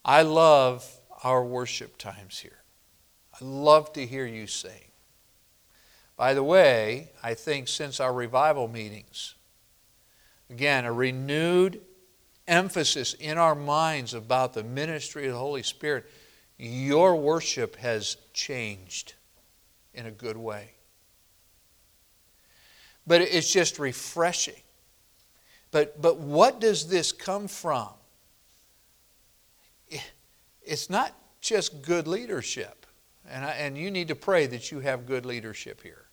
I 0.03 0.21
love 0.21 0.85
our 1.23 1.43
worship 1.43 1.97
times 1.97 2.37
here. 2.37 2.59
I 3.33 3.43
love 3.43 3.93
to 3.93 4.05
hear 4.05 4.25
you 4.25 4.45
sing. 4.45 4.91
By 6.17 6.33
the 6.33 6.43
way, 6.43 7.11
I 7.23 7.33
think 7.33 7.69
since 7.69 8.01
our 8.01 8.13
revival 8.13 8.67
meetings, 8.67 9.35
again, 10.49 10.83
a 10.83 10.91
renewed 10.91 11.81
emphasis 12.45 13.13
in 13.13 13.37
our 13.37 13.55
minds 13.55 14.13
about 14.13 14.53
the 14.53 14.63
ministry 14.63 15.27
of 15.27 15.33
the 15.33 15.39
Holy 15.39 15.63
Spirit, 15.63 16.05
your 16.57 17.15
worship 17.15 17.77
has 17.77 18.17
changed 18.33 19.13
in 19.93 20.05
a 20.05 20.11
good 20.11 20.37
way 20.37 20.74
but 23.07 23.21
it's 23.21 23.51
just 23.51 23.79
refreshing. 23.79 24.61
But, 25.71 26.01
but 26.01 26.17
what 26.17 26.59
does 26.59 26.87
this 26.87 27.11
come 27.11 27.47
from? 27.47 27.89
It's 30.63 30.89
not 30.89 31.13
just 31.41 31.81
good 31.81 32.07
leadership. 32.07 32.85
And, 33.29 33.45
I, 33.45 33.51
and 33.51 33.77
you 33.77 33.91
need 33.91 34.07
to 34.07 34.15
pray 34.15 34.47
that 34.47 34.71
you 34.71 34.79
have 34.79 35.05
good 35.05 35.25
leadership 35.25 35.81
here. 35.83 36.05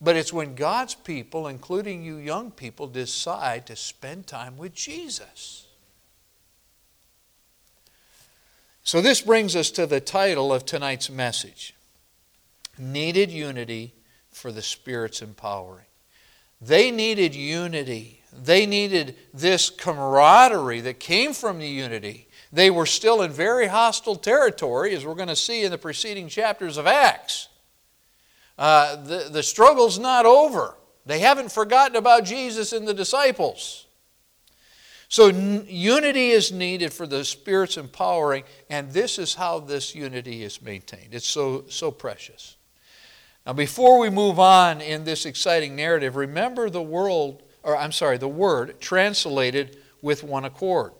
But 0.00 0.16
it's 0.16 0.32
when 0.32 0.54
God's 0.54 0.94
people, 0.94 1.46
including 1.46 2.02
you 2.02 2.16
young 2.16 2.50
people, 2.50 2.86
decide 2.86 3.66
to 3.66 3.76
spend 3.76 4.26
time 4.26 4.58
with 4.58 4.74
Jesus. 4.74 5.66
So, 8.82 9.00
this 9.00 9.22
brings 9.22 9.56
us 9.56 9.70
to 9.72 9.86
the 9.86 10.00
title 10.00 10.52
of 10.52 10.66
tonight's 10.66 11.08
message 11.08 11.74
Needed 12.76 13.30
Unity 13.30 13.94
for 14.34 14.52
the 14.52 14.62
Spirit's 14.62 15.22
empowering. 15.22 15.86
They 16.60 16.90
needed 16.90 17.34
unity. 17.34 18.22
They 18.32 18.66
needed 18.66 19.16
this 19.32 19.70
camaraderie 19.70 20.80
that 20.82 20.98
came 20.98 21.32
from 21.32 21.58
the 21.58 21.68
unity. 21.68 22.28
They 22.52 22.70
were 22.70 22.86
still 22.86 23.22
in 23.22 23.30
very 23.30 23.68
hostile 23.68 24.16
territory, 24.16 24.94
as 24.94 25.04
we're 25.04 25.14
going 25.14 25.28
to 25.28 25.36
see 25.36 25.64
in 25.64 25.70
the 25.70 25.78
preceding 25.78 26.28
chapters 26.28 26.76
of 26.76 26.86
Acts. 26.86 27.48
Uh, 28.58 28.96
the, 28.96 29.28
the 29.30 29.42
struggle's 29.42 29.98
not 29.98 30.26
over. 30.26 30.76
They 31.06 31.20
haven't 31.20 31.52
forgotten 31.52 31.96
about 31.96 32.24
Jesus 32.24 32.72
and 32.72 32.86
the 32.86 32.94
disciples. 32.94 33.86
So, 35.08 35.28
n- 35.28 35.66
unity 35.68 36.30
is 36.30 36.50
needed 36.50 36.92
for 36.92 37.06
the 37.06 37.24
Spirit's 37.24 37.76
empowering, 37.76 38.44
and 38.70 38.90
this 38.90 39.18
is 39.18 39.34
how 39.34 39.60
this 39.60 39.94
unity 39.94 40.42
is 40.42 40.62
maintained. 40.62 41.14
It's 41.14 41.28
so, 41.28 41.64
so 41.68 41.90
precious. 41.90 42.56
Now, 43.46 43.52
before 43.52 43.98
we 43.98 44.08
move 44.08 44.38
on 44.38 44.80
in 44.80 45.04
this 45.04 45.26
exciting 45.26 45.76
narrative, 45.76 46.16
remember 46.16 46.70
the 46.70 46.82
world, 46.82 47.42
or 47.62 47.76
I'm 47.76 47.92
sorry, 47.92 48.16
the 48.16 48.26
word 48.26 48.80
translated 48.80 49.78
with 50.00 50.22
one 50.22 50.44
accord. 50.44 50.92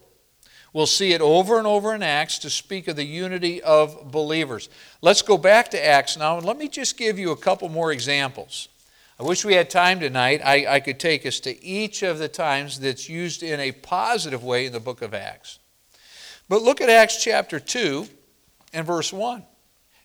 We'll 0.75 0.87
see 0.87 1.13
it 1.13 1.21
over 1.21 1.57
and 1.57 1.67
over 1.67 1.95
in 1.95 2.03
Acts 2.03 2.39
to 2.41 2.51
speak 2.51 2.89
of 2.89 2.97
the 2.97 3.05
unity 3.05 3.63
of 3.63 4.11
believers. 4.11 4.69
Let's 5.01 5.23
go 5.23 5.39
back 5.39 5.71
to 5.71 5.87
Acts 5.87 6.17
now, 6.17 6.37
and 6.37 6.45
let 6.45 6.59
me 6.59 6.69
just 6.69 6.99
give 6.99 7.19
you 7.19 7.31
a 7.31 7.37
couple 7.37 7.69
more 7.69 7.93
examples. 7.93 8.69
I 9.19 9.23
wish 9.23 9.45
we 9.45 9.55
had 9.55 9.71
time 9.71 10.01
tonight. 10.01 10.41
I, 10.45 10.67
I 10.67 10.81
could 10.81 10.99
take 10.99 11.25
us 11.25 11.39
to 11.41 11.65
each 11.65 12.03
of 12.03 12.19
the 12.19 12.29
times 12.29 12.81
that's 12.81 13.09
used 13.09 13.45
in 13.45 13.61
a 13.61 13.71
positive 13.71 14.43
way 14.43 14.67
in 14.67 14.73
the 14.73 14.81
book 14.81 15.01
of 15.01 15.15
Acts. 15.15 15.61
But 16.49 16.63
look 16.63 16.81
at 16.81 16.91
Acts 16.91 17.23
chapter 17.23 17.61
2 17.61 18.09
and 18.73 18.85
verse 18.85 19.13
1. 19.13 19.45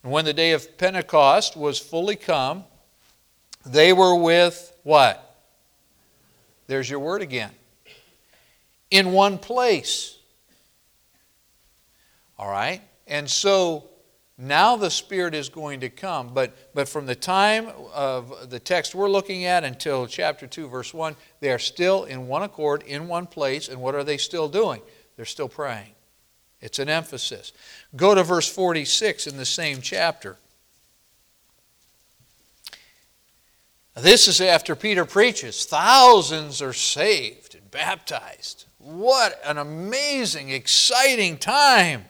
And 0.03 0.11
when 0.11 0.25
the 0.25 0.33
day 0.33 0.51
of 0.51 0.77
Pentecost 0.77 1.57
was 1.57 1.79
fully 1.79 2.15
come, 2.15 2.63
they 3.65 3.93
were 3.93 4.15
with 4.15 4.77
what? 4.83 5.25
There's 6.67 6.89
your 6.89 6.99
word 6.99 7.21
again. 7.21 7.51
In 8.91 9.11
one 9.11 9.37
place. 9.37 10.17
All 12.37 12.49
right? 12.49 12.81
And 13.07 13.29
so 13.29 13.89
Now 14.41 14.77
the 14.77 14.89
Spirit 14.89 15.35
is 15.35 15.49
going 15.49 15.81
to 15.81 15.89
come. 15.89 16.29
But, 16.33 16.55
but 16.73 16.87
from 16.87 17.05
the 17.05 17.15
time 17.15 17.67
of 17.93 18.49
the 18.49 18.59
text 18.59 18.95
we're 18.95 19.09
looking 19.09 19.43
at 19.43 19.65
until 19.65 20.07
chapter 20.07 20.47
2, 20.47 20.69
verse 20.69 20.93
1, 20.93 21.17
they 21.41 21.51
are 21.51 21.59
still 21.59 22.05
in 22.05 22.27
one 22.27 22.43
accord, 22.43 22.83
in 22.83 23.09
one 23.09 23.27
place. 23.27 23.67
And 23.67 23.81
what 23.81 23.95
are 23.95 24.03
they 24.05 24.15
still 24.15 24.47
doing? 24.47 24.81
They're 25.17 25.25
still 25.25 25.49
praying. 25.49 25.89
It's 26.61 26.79
an 26.79 26.89
emphasis. 26.89 27.53
Go 27.95 28.15
to 28.15 28.23
verse 28.23 28.47
46 28.47 29.27
in 29.27 29.37
the 29.37 29.45
same 29.45 29.81
chapter. 29.81 30.37
This 33.95 34.27
is 34.27 34.39
after 34.39 34.75
Peter 34.75 35.05
preaches. 35.05 35.65
Thousands 35.65 36.61
are 36.61 36.73
saved 36.73 37.55
and 37.55 37.69
baptized. 37.71 38.65
What 38.77 39.39
an 39.45 39.57
amazing, 39.57 40.49
exciting 40.49 41.37
time. 41.37 42.05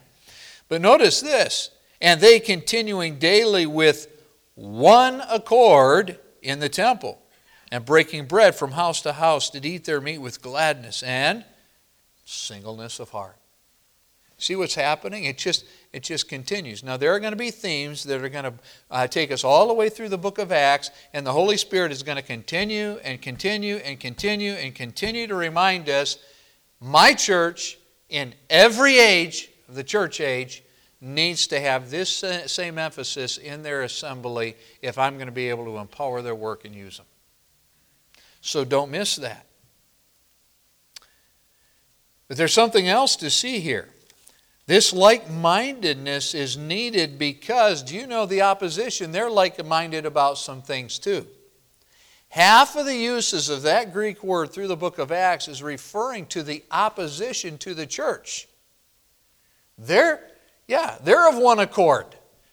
But 0.68 0.82
notice 0.82 1.22
this 1.22 1.72
and 2.02 2.22
they 2.22 2.40
continuing 2.40 3.18
daily 3.18 3.66
with 3.66 4.08
one 4.56 5.22
accord 5.30 6.20
in 6.42 6.60
the 6.60 6.70
temple 6.70 7.20
and 7.72 7.86
breaking 7.86 8.26
bread 8.26 8.56
from 8.56 8.72
house 8.72 9.02
to 9.02 9.14
house 9.14 9.50
did 9.50 9.66
eat 9.66 9.86
their 9.86 10.02
meat 10.02 10.20
with 10.20 10.42
gladness 10.42 11.04
and 11.04 11.44
singleness 12.26 13.00
of 13.00 13.10
heart. 13.10 13.39
See 14.40 14.56
what's 14.56 14.74
happening? 14.74 15.26
It 15.26 15.38
just, 15.38 15.66
it 15.92 16.02
just 16.02 16.30
continues. 16.30 16.82
Now, 16.82 16.96
there 16.96 17.14
are 17.14 17.20
going 17.20 17.34
to 17.34 17.38
be 17.38 17.52
themes 17.52 18.04
that 18.06 18.24
are 18.24 18.30
going 18.30 18.46
to 18.46 18.54
uh, 18.90 19.06
take 19.06 19.34
us 19.34 19.44
all 19.44 19.68
the 19.68 19.74
way 19.74 19.90
through 19.90 20.08
the 20.08 20.18
book 20.18 20.38
of 20.38 20.54
Acts, 20.54 20.92
and 21.14 21.28
the 21.28 21.34
Holy 21.34 21.58
Spirit 21.58 21.92
is 21.92 22.04
going 22.04 22.16
to 22.16 22.24
continue 22.24 22.98
and 23.04 23.22
continue 23.22 23.76
and 23.76 24.00
continue 24.00 24.54
and 24.54 24.74
continue 24.74 25.28
to 25.28 25.36
remind 25.36 25.90
us 25.90 26.18
my 26.80 27.14
church 27.14 27.78
in 28.08 28.34
every 28.50 28.98
age 28.98 29.50
of 29.68 29.76
the 29.76 29.84
church 29.84 30.22
age 30.22 30.64
needs 31.02 31.48
to 31.48 31.60
have 31.60 31.92
this 31.92 32.24
same 32.48 32.78
emphasis 32.78 33.38
in 33.38 33.62
their 33.62 33.84
assembly 33.84 34.56
if 34.82 34.98
I'm 34.98 35.16
going 35.16 35.28
to 35.28 35.34
be 35.34 35.50
able 35.50 35.66
to 35.66 35.78
empower 35.78 36.22
their 36.22 36.36
work 36.36 36.64
and 36.64 36.74
use 36.74 36.96
them. 36.96 37.06
So 38.40 38.64
don't 38.64 38.90
miss 38.90 39.18
that. 39.18 39.46
But 42.30 42.38
there's 42.38 42.54
something 42.54 42.88
else 42.88 43.18
to 43.18 43.30
see 43.30 43.60
here. 43.60 43.90
This 44.70 44.94
like 44.94 45.32
mindedness 45.32 46.36
is 46.36 46.56
needed 46.56 47.18
because, 47.18 47.82
do 47.82 47.96
you 47.96 48.06
know 48.06 48.28
the 48.28 48.44
opposition? 48.44 49.12
They're 49.12 49.28
like 49.28 49.66
minded 49.66 50.06
about 50.06 50.38
some 50.38 50.62
things 50.62 51.00
too. 51.00 51.26
Half 52.28 52.76
of 52.76 52.86
the 52.86 52.96
uses 52.96 53.50
of 53.50 53.64
that 53.64 53.92
Greek 53.92 54.24
word 54.24 54.52
through 54.52 54.68
the 54.68 54.78
book 54.78 55.00
of 55.00 55.12
Acts 55.12 55.48
is 55.48 55.64
referring 55.64 56.28
to 56.28 56.44
the 56.44 56.64
opposition 56.70 57.58
to 57.58 57.74
the 57.74 57.88
church. 57.88 58.48
They're, 59.80 60.22
yeah, 60.68 61.00
they're 61.04 61.28
of 61.28 61.40
one 61.40 61.58
accord 61.58 62.06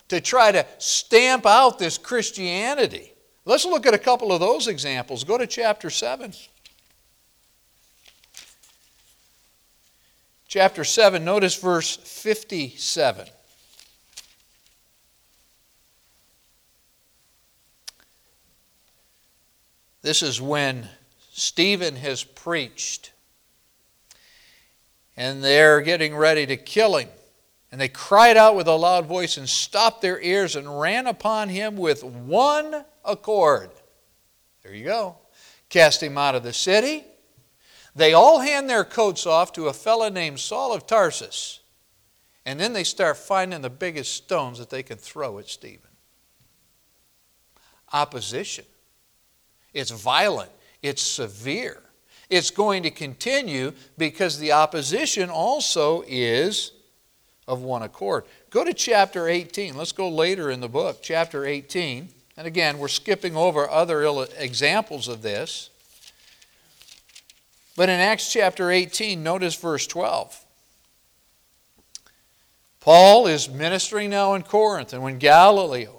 to 0.09 0.19
try 0.23 0.51
to 0.53 0.65
stamp 0.79 1.45
out 1.45 1.79
this 1.79 1.99
Christianity. 1.99 3.13
Let's 3.45 3.67
look 3.67 3.85
at 3.85 3.93
a 3.93 3.99
couple 3.99 4.33
of 4.33 4.41
those 4.41 4.69
examples. 4.69 5.23
Go 5.23 5.37
to 5.37 5.47
chapter 5.47 5.91
7. 5.91 6.33
Chapter 10.57 10.85
7, 10.85 11.23
notice 11.23 11.55
verse 11.55 11.97
57. 11.97 13.27
This 20.01 20.23
is 20.23 20.41
when 20.41 20.89
Stephen 21.31 21.97
has 21.97 22.25
preached 22.25 23.13
and 25.15 25.45
they're 25.45 25.83
getting 25.83 26.17
ready 26.17 26.47
to 26.47 26.57
kill 26.57 26.97
him. 26.97 27.11
And 27.71 27.79
they 27.79 27.89
cried 27.89 28.39
out 28.39 28.57
with 28.57 28.67
a 28.67 28.77
loud 28.77 29.05
voice 29.05 29.37
and 29.37 29.47
stopped 29.47 30.01
their 30.01 30.19
ears 30.23 30.57
and 30.57 30.81
ran 30.81 31.07
upon 31.07 31.51
him 31.51 31.77
with 31.77 32.03
one 32.03 32.83
accord. 33.05 33.69
There 34.63 34.73
you 34.73 34.87
go. 34.87 35.19
Cast 35.69 36.03
him 36.03 36.17
out 36.17 36.35
of 36.35 36.43
the 36.43 36.55
city. 36.55 37.05
They 37.97 38.13
all 38.13 38.41
hand 38.41 38.69
their 38.69 38.85
coats 38.85 39.27
off 39.27 39.55
to 39.55 39.69
a 39.69 39.73
fellow 39.73 40.11
named 40.11 40.39
Saul 40.39 40.75
of 40.75 40.87
Tarsus. 40.87 41.61
And 42.45 42.61
then 42.61 42.75
they 42.75 42.85
start 42.85 43.17
finding 43.17 43.63
the 43.63 43.71
biggest 43.71 44.15
stones 44.15 44.59
that 44.59 44.69
they 44.69 44.83
can 44.83 44.99
throw 44.99 45.39
at 45.39 45.49
Stephen. 45.49 45.91
Opposition. 47.93 48.67
It's 49.73 49.91
violent, 49.91 50.51
it's 50.83 51.03
severe. 51.03 51.83
It's 52.29 52.51
going 52.51 52.83
to 52.83 52.91
continue 52.91 53.73
because 53.97 54.39
the 54.39 54.53
opposition 54.53 55.31
also 55.31 56.05
is 56.07 56.73
of 57.49 57.63
one 57.63 57.83
accord. 57.83 58.25
Go 58.51 58.65
to 58.65 58.75
chapter 58.75 59.29
18. 59.29 59.77
Let's 59.77 59.93
go 59.93 60.09
later 60.09 60.51
in 60.51 60.61
the 60.61 60.69
book, 60.69 60.99
chapter 61.03 61.47
18. 61.47 62.09
And 62.37 62.47
again, 62.47 62.79
we're 62.79 62.89
skipping 62.89 63.37
over 63.37 63.71
other 63.71 64.27
examples 64.39 65.09
of 65.09 65.23
this. 65.23 65.71
But 67.77 67.91
in 67.91 68.01
Acts 68.01 68.33
chapter 68.33 68.71
18, 68.71 69.23
notice 69.23 69.55
verse 69.55 69.87
12. 69.87 70.45
Paul 72.81 73.27
is 73.27 73.49
ministering 73.49 74.11
now 74.11 74.35
in 74.35 74.43
Corinth, 74.43 74.93
and 74.93 75.03
when 75.03 75.19
Gallio 75.19 75.93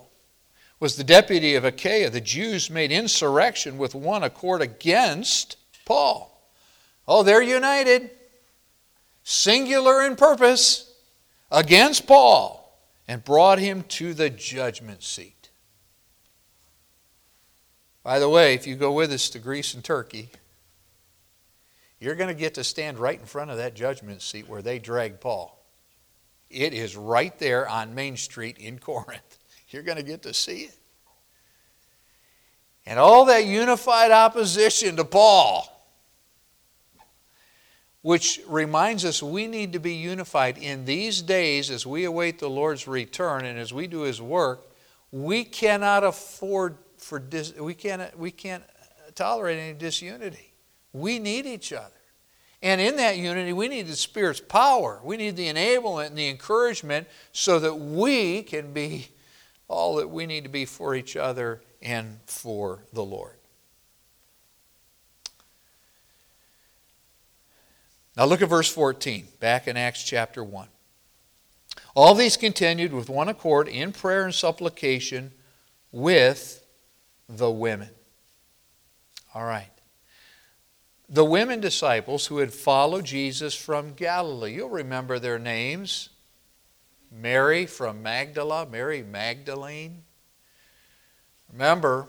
was 0.80 0.96
the 0.96 1.04
deputy 1.04 1.56
of 1.56 1.66
Achaia, 1.66 2.10
the 2.10 2.22
Jews 2.22 2.70
made 2.70 2.92
insurrection 2.92 3.78
with 3.78 3.94
one 3.94 4.24
accord 4.24 4.62
against 4.62 5.58
Paul. 5.86 6.34
Oh, 7.08 7.24
they're 7.24 7.42
united, 7.42 8.10
singular 9.24 10.04
in 10.04 10.16
purpose 10.16 10.94
against 11.52 12.08
Paul 12.08 12.80
and 13.08 13.24
brought 13.24 13.60
him 13.60 13.84
to 13.90 14.14
the 14.14 14.30
judgment 14.30 15.04
seat. 15.04 15.50
By 18.04 18.20
the 18.20 18.30
way, 18.30 18.54
if 18.54 18.66
you 18.66 18.76
go 18.76 18.92
with 18.92 19.12
us 19.12 19.30
to 19.32 19.40
Greece 19.40 19.74
and 19.74 19.84
Turkey, 19.84 20.30
you're 22.00 22.16
going 22.16 22.30
to 22.34 22.40
get 22.40 22.56
to 22.56 22.64
stand 22.64 23.00
right 23.00 23.20
in 23.20 23.26
front 23.26 23.52
of 23.52 23.58
that 23.58 23.76
judgment 23.76 24.22
seat 24.22 24.48
where 24.48 24.62
they 24.62 24.80
dragged 24.80 25.22
Paul. 25.22 25.54
It 26.50 26.74
is 26.74 26.96
right 26.96 27.38
there 27.40 27.68
on 27.68 27.96
Main 27.96 28.18
Street 28.18 28.58
in 28.58 28.80
Corinth. 28.80 29.38
You're 29.70 29.84
going 29.84 29.98
to 29.98 30.04
get 30.04 30.24
to 30.24 30.34
see 30.34 30.62
it. 30.62 30.76
And 32.86 33.00
all 33.00 33.26
that 33.26 33.46
unified 33.46 34.12
opposition 34.12 34.96
to 34.96 35.04
Paul 35.04 35.78
which 38.08 38.40
reminds 38.48 39.04
us 39.04 39.22
we 39.22 39.48
need 39.48 39.74
to 39.74 39.80
be 39.80 39.94
unified 39.96 40.58
in 40.58 40.86
these 40.86 41.22
days 41.22 41.70
as 41.70 41.86
we 41.86 42.06
await 42.06 42.40
the 42.40 42.50
Lord's 42.50 42.88
return 42.88 43.44
and 43.44 43.60
as 43.60 43.74
we 43.74 43.86
do 43.86 44.04
His 44.04 44.22
work. 44.22 44.66
We 45.12 45.44
cannot 45.44 46.06
afford 46.06 46.78
for 46.98 47.20
dis, 47.20 47.54
we 47.56 47.74
can't 47.74 48.18
we 48.18 48.32
can't 48.32 48.64
tolerate 49.14 49.60
any 49.60 49.74
disunity. 49.74 50.47
We 51.00 51.20
need 51.20 51.46
each 51.46 51.74
other. 51.74 51.92
And 52.62 52.82
in 52.82 52.96
that 52.98 53.18
unity, 53.18 53.54
we 53.54 53.68
need 53.68 53.88
the 53.88 53.96
Spirit's 53.96 54.40
power. 54.40 55.00
We 55.04 55.16
need 55.16 55.36
the 55.36 55.48
enablement 55.48 56.08
and 56.08 56.18
the 56.18 56.28
encouragement 56.28 57.08
so 57.32 57.60
that 57.60 57.76
we 57.76 58.44
can 58.44 58.74
be 58.74 59.10
all 59.68 59.98
that 59.98 60.10
we 60.10 60.26
need 60.26 60.44
to 60.44 60.50
be 60.50 60.66
for 60.66 60.96
each 60.96 61.16
other 61.16 61.62
and 61.82 62.20
for 62.26 62.80
the 62.94 63.04
Lord. 63.04 63.36
Now 68.16 68.26
look 68.26 68.42
at 68.42 68.50
verse 68.50 68.72
14, 68.72 69.28
back 69.40 69.68
in 69.68 69.78
Acts 69.78 70.04
chapter 70.04 70.44
1. 70.44 70.68
All 71.94 72.16
these 72.16 72.38
continued 72.38 72.92
with 72.92 73.10
one 73.10 73.30
accord 73.30 73.68
in 73.68 73.92
prayer 73.92 74.26
and 74.26 74.34
supplication 74.34 75.32
with 75.92 76.66
the 77.30 77.52
women. 77.52 77.90
All 79.36 79.44
right. 79.44 79.70
The 81.10 81.26
women 81.26 81.62
disciples 81.62 82.28
who 82.28 82.40
had 82.40 82.54
followed 82.54 83.06
Jesus 83.06 83.56
from 83.56 83.94
Galilee, 83.94 84.56
you'll 84.56 84.70
remember 84.70 85.20
their 85.20 85.40
names 85.40 86.10
Mary 87.10 87.66
from 87.66 88.04
Magdala, 88.04 88.66
Mary 88.66 89.02
Magdalene. 89.02 90.04
Remember, 91.52 92.08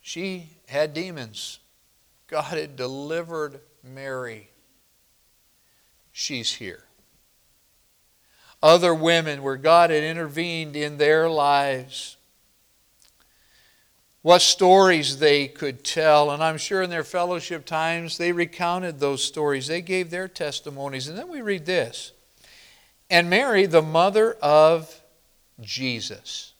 she 0.00 0.50
had 0.68 0.94
demons. 0.94 1.58
God 2.28 2.56
had 2.56 2.76
delivered 2.76 3.60
Mary 3.82 4.52
she's 6.12 6.54
here. 6.54 6.84
Other 8.62 8.94
women 8.94 9.42
where 9.42 9.56
God 9.56 9.90
had 9.90 10.04
intervened 10.04 10.76
in 10.76 10.98
their 10.98 11.28
lives. 11.28 12.16
What 14.22 14.40
stories 14.40 15.18
they 15.18 15.48
could 15.48 15.82
tell, 15.82 16.30
and 16.30 16.42
I'm 16.42 16.56
sure 16.56 16.82
in 16.82 16.90
their 16.90 17.02
fellowship 17.02 17.66
times 17.66 18.18
they 18.18 18.30
recounted 18.30 19.00
those 19.00 19.24
stories. 19.24 19.66
They 19.66 19.82
gave 19.82 20.10
their 20.10 20.28
testimonies. 20.28 21.08
And 21.08 21.18
then 21.18 21.28
we 21.28 21.42
read 21.42 21.66
this 21.66 22.12
And 23.10 23.28
Mary, 23.28 23.66
the 23.66 23.82
mother 23.82 24.34
of 24.34 25.00
Jesus. 25.60 26.54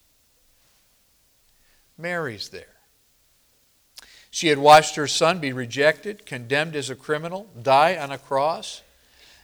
Mary's 1.97 2.49
there. 2.49 2.67
She 4.31 4.49
had 4.49 4.59
watched 4.59 4.97
her 4.97 5.07
son 5.07 5.39
be 5.39 5.53
rejected, 5.53 6.27
condemned 6.27 6.75
as 6.75 6.91
a 6.91 6.97
criminal, 6.97 7.49
die 7.63 7.97
on 7.97 8.11
a 8.11 8.19
cross. 8.19 8.83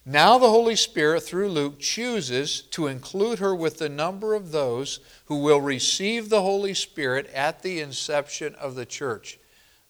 Now 0.05 0.39
the 0.39 0.49
Holy 0.49 0.77
Spirit, 0.77 1.23
through 1.23 1.51
Luke, 1.51 1.79
chooses 1.79 2.63
to 2.71 2.87
include 2.87 3.41
her 3.41 3.55
with 3.55 3.79
the 3.79 3.89
number 3.89 4.35
of 4.35 4.53
those 4.53 5.01
who 5.27 5.39
will 5.43 5.61
receive 5.61 6.29
the 6.29 6.43
Holy 6.43 6.75
Spirit 6.75 7.27
at 7.35 7.63
the 7.63 7.81
inception 7.81 8.55
of 8.55 8.75
the 8.75 8.87
church. 8.87 9.39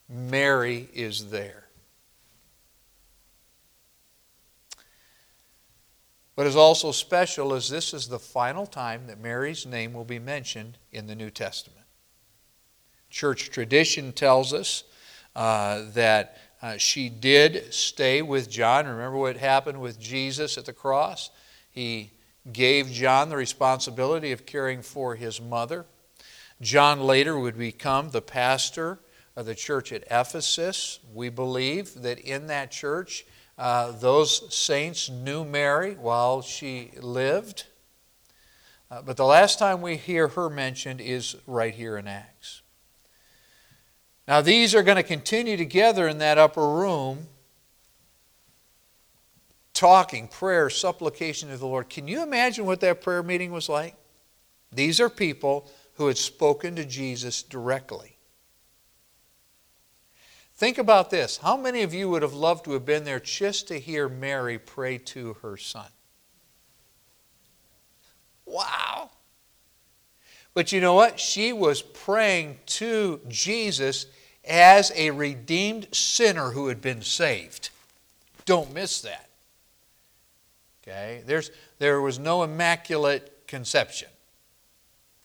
Mary 0.09 0.89
is 0.93 1.29
there. 1.29 1.69
What 6.39 6.47
is 6.47 6.55
also 6.55 6.93
special 6.93 7.53
is 7.53 7.69
this 7.69 7.93
is 7.93 8.07
the 8.07 8.17
final 8.17 8.65
time 8.65 9.07
that 9.07 9.19
Mary's 9.19 9.65
name 9.65 9.91
will 9.91 10.05
be 10.05 10.19
mentioned 10.19 10.77
in 10.91 11.05
the 11.05 11.15
New 11.15 11.29
Testament. 11.29 11.85
Church 13.09 13.49
tradition 13.49 14.13
tells 14.13 14.53
us 14.53 14.85
uh, 15.35 15.83
that 15.93 16.37
uh, 16.61 16.77
she 16.77 17.09
did 17.09 17.73
stay 17.73 18.21
with 18.21 18.49
John. 18.49 18.87
Remember 18.87 19.17
what 19.17 19.37
happened 19.37 19.79
with 19.79 19.99
Jesus 19.99 20.57
at 20.57 20.65
the 20.65 20.73
cross? 20.73 21.29
He 21.71 22.11
gave 22.51 22.91
John 22.91 23.29
the 23.29 23.37
responsibility 23.37 24.31
of 24.31 24.45
caring 24.45 24.81
for 24.81 25.15
his 25.15 25.39
mother. 25.39 25.85
John 26.61 26.99
later 26.99 27.39
would 27.39 27.57
become 27.57 28.09
the 28.09 28.21
pastor 28.21 28.99
of 29.35 29.45
the 29.45 29.55
church 29.55 29.93
at 29.93 30.03
Ephesus. 30.11 30.99
We 31.13 31.29
believe 31.29 32.01
that 32.01 32.19
in 32.19 32.47
that 32.47 32.71
church, 32.71 33.25
uh, 33.57 33.91
those 33.91 34.53
saints 34.53 35.09
knew 35.09 35.45
Mary 35.45 35.93
while 35.93 36.41
she 36.41 36.91
lived. 36.99 37.65
Uh, 38.91 39.01
but 39.01 39.15
the 39.15 39.25
last 39.25 39.59
time 39.59 39.81
we 39.81 39.95
hear 39.95 40.29
her 40.29 40.49
mentioned 40.49 40.99
is 40.99 41.35
right 41.45 41.73
here 41.73 41.97
in 41.97 42.07
Acts. 42.07 42.61
Now, 44.29 44.41
these 44.41 44.75
are 44.75 44.83
going 44.83 44.97
to 44.97 45.01
continue 45.01 45.57
together 45.57 46.07
in 46.07 46.19
that 46.19 46.37
upper 46.37 46.69
room, 46.69 47.25
talking, 49.73 50.27
prayer, 50.27 50.69
supplication 50.69 51.49
to 51.49 51.57
the 51.57 51.65
Lord. 51.65 51.89
Can 51.89 52.07
you 52.07 52.21
imagine 52.21 52.67
what 52.67 52.79
that 52.81 53.01
prayer 53.01 53.23
meeting 53.23 53.51
was 53.51 53.67
like? 53.67 53.95
These 54.71 54.99
are 54.99 55.09
people 55.09 55.67
who 55.95 56.05
had 56.05 56.17
spoken 56.19 56.75
to 56.75 56.85
Jesus 56.85 57.41
directly. 57.41 58.17
Think 60.57 60.77
about 60.77 61.09
this. 61.09 61.37
How 61.37 61.57
many 61.57 61.81
of 61.81 61.95
you 61.95 62.07
would 62.09 62.21
have 62.21 62.35
loved 62.35 62.65
to 62.65 62.73
have 62.73 62.85
been 62.85 63.05
there 63.05 63.19
just 63.19 63.67
to 63.69 63.79
hear 63.79 64.07
Mary 64.07 64.59
pray 64.59 64.99
to 64.99 65.37
her 65.41 65.57
son? 65.57 65.89
Wow. 68.45 69.09
But 70.53 70.71
you 70.71 70.81
know 70.81 70.93
what? 70.93 71.19
She 71.19 71.51
was 71.51 71.81
praying 71.81 72.59
to 72.67 73.21
Jesus 73.27 74.05
as 74.47 74.91
a 74.95 75.11
redeemed 75.11 75.87
sinner 75.93 76.51
who 76.51 76.67
had 76.67 76.81
been 76.81 77.01
saved. 77.01 77.69
Don't 78.45 78.73
miss 78.73 79.01
that. 79.01 79.29
Okay? 80.83 81.23
There's, 81.25 81.51
there 81.77 82.01
was 82.01 82.19
no 82.19 82.43
immaculate 82.43 83.47
conception. 83.47 84.09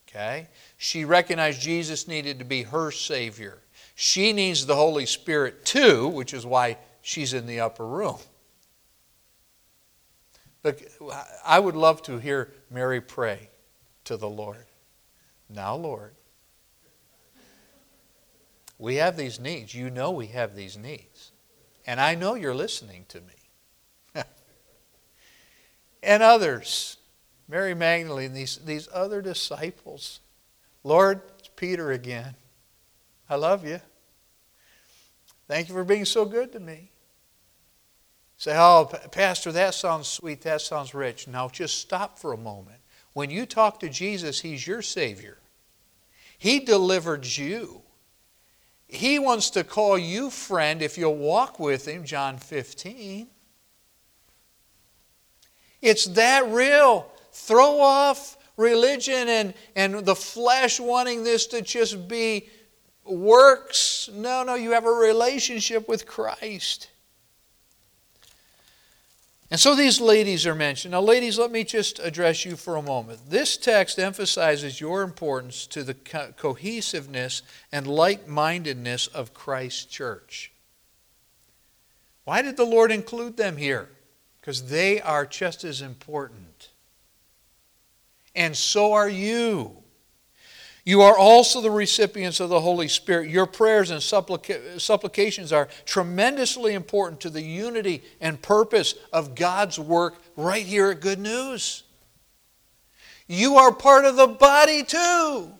Okay? 0.07 0.47
She 0.77 1.05
recognized 1.05 1.61
Jesus 1.61 2.07
needed 2.07 2.39
to 2.39 2.45
be 2.45 2.63
her 2.63 2.91
Savior. 2.91 3.59
She 3.95 4.33
needs 4.33 4.65
the 4.65 4.75
Holy 4.75 5.05
Spirit 5.05 5.65
too, 5.65 6.07
which 6.07 6.33
is 6.33 6.45
why 6.45 6.77
she's 7.01 7.33
in 7.33 7.47
the 7.47 7.61
upper 7.61 7.85
room. 7.85 8.17
But 10.61 10.81
I 11.45 11.59
would 11.59 11.75
love 11.75 12.01
to 12.03 12.17
hear 12.17 12.51
Mary 12.71 12.99
pray 12.99 13.49
to 14.05 14.17
the 14.17 14.29
Lord. 14.29 14.65
Now, 15.47 15.75
Lord, 15.75 16.14
we 18.77 18.95
have 18.95 19.17
these 19.17 19.39
needs. 19.39 19.73
You 19.73 19.89
know 19.89 20.11
we 20.11 20.27
have 20.27 20.55
these 20.55 20.77
needs. 20.77 21.31
And 21.85 21.99
I 21.99 22.15
know 22.15 22.35
you're 22.35 22.55
listening 22.55 23.05
to 23.09 23.21
me. 23.21 24.23
and 26.03 26.23
others, 26.23 26.97
Mary 27.47 27.73
Magdalene, 27.73 28.33
these, 28.33 28.57
these 28.57 28.89
other 28.93 29.21
disciples. 29.21 30.19
Lord, 30.83 31.21
it's 31.39 31.49
Peter 31.55 31.91
again. 31.91 32.35
I 33.29 33.35
love 33.35 33.65
you. 33.65 33.79
Thank 35.47 35.69
you 35.69 35.75
for 35.75 35.83
being 35.83 36.05
so 36.05 36.25
good 36.25 36.51
to 36.53 36.59
me. 36.59 36.91
Say, 38.37 38.55
oh, 38.57 38.89
Pastor, 39.11 39.51
that 39.53 39.73
sounds 39.73 40.07
sweet. 40.07 40.41
That 40.41 40.61
sounds 40.61 40.93
rich. 40.93 41.27
Now, 41.27 41.47
just 41.47 41.79
stop 41.79 42.19
for 42.19 42.33
a 42.33 42.37
moment. 42.37 42.79
When 43.13 43.29
you 43.29 43.45
talk 43.45 43.79
to 43.79 43.89
Jesus, 43.89 44.41
He's 44.41 44.67
your 44.67 44.81
Savior. 44.81 45.37
He 46.37 46.59
delivered 46.59 47.25
you. 47.25 47.84
He 48.87 49.19
wants 49.19 49.49
to 49.51 49.63
call 49.63 49.97
you 49.97 50.29
friend 50.29 50.81
if 50.81 50.97
you'll 50.97 51.15
walk 51.15 51.59
with 51.59 51.87
Him, 51.87 52.03
John 52.03 52.37
15. 52.37 53.27
It's 55.81 56.05
that 56.05 56.47
real. 56.47 57.11
Throw 57.31 57.79
off 57.79 58.37
religion 58.57 59.27
and, 59.27 59.53
and 59.75 60.05
the 60.05 60.15
flesh 60.15 60.79
wanting 60.79 61.23
this 61.23 61.47
to 61.47 61.61
just 61.61 62.07
be 62.07 62.49
works. 63.03 64.09
No, 64.13 64.43
no, 64.43 64.55
you 64.55 64.71
have 64.71 64.85
a 64.85 64.91
relationship 64.91 65.87
with 65.87 66.05
Christ. 66.05 66.89
And 69.55 69.59
so 69.61 69.73
these 69.73 70.01
ladies 70.01 70.45
are 70.45 70.53
mentioned. 70.53 70.91
Now, 70.91 70.99
ladies, 70.99 71.39
let 71.39 71.49
me 71.49 71.63
just 71.63 71.99
address 71.99 72.43
you 72.43 72.57
for 72.57 72.75
a 72.75 72.81
moment. 72.81 73.29
This 73.29 73.55
text 73.55 73.97
emphasizes 73.97 74.81
your 74.81 75.01
importance 75.01 75.65
to 75.67 75.81
the 75.81 75.93
co- 75.93 76.33
cohesiveness 76.35 77.41
and 77.71 77.87
like 77.87 78.27
mindedness 78.27 79.07
of 79.07 79.33
Christ's 79.33 79.85
church. 79.85 80.51
Why 82.25 82.41
did 82.41 82.57
the 82.57 82.65
Lord 82.65 82.91
include 82.91 83.37
them 83.37 83.55
here? 83.55 83.87
Because 84.41 84.67
they 84.67 84.99
are 84.99 85.25
just 85.25 85.63
as 85.63 85.81
important. 85.81 86.71
And 88.35 88.57
so 88.57 88.91
are 88.91 89.07
you. 89.07 89.84
You 90.85 91.01
are 91.01 91.17
also 91.17 91.61
the 91.61 91.71
recipients 91.71 92.39
of 92.39 92.49
the 92.49 92.61
Holy 92.61 92.87
Spirit. 92.87 93.27
Your 93.27 93.47
prayers 93.47 93.89
and 93.89 93.99
supplica- 93.99 94.79
supplications 94.79 95.51
are 95.51 95.67
tremendously 95.83 96.75
important 96.75 97.19
to 97.21 97.31
the 97.31 97.41
unity 97.41 98.03
and 98.21 98.39
purpose 98.39 98.93
of 99.11 99.33
God's 99.33 99.79
work 99.79 100.21
right 100.35 100.63
here 100.63 100.91
at 100.91 101.01
Good 101.01 101.17
News. 101.17 101.81
You 103.27 103.55
are 103.55 103.73
part 103.73 104.05
of 104.05 104.15
the 104.15 104.27
body 104.27 104.83
too. 104.83 105.51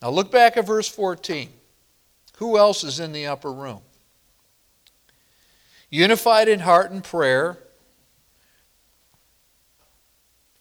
Now 0.00 0.08
look 0.08 0.30
back 0.32 0.56
at 0.56 0.66
verse 0.66 0.88
14. 0.88 1.50
Who 2.36 2.56
else 2.56 2.82
is 2.82 2.98
in 2.98 3.12
the 3.12 3.26
upper 3.26 3.52
room? 3.52 3.82
Unified 5.90 6.48
in 6.48 6.60
heart 6.60 6.90
and 6.90 7.04
prayer 7.04 7.58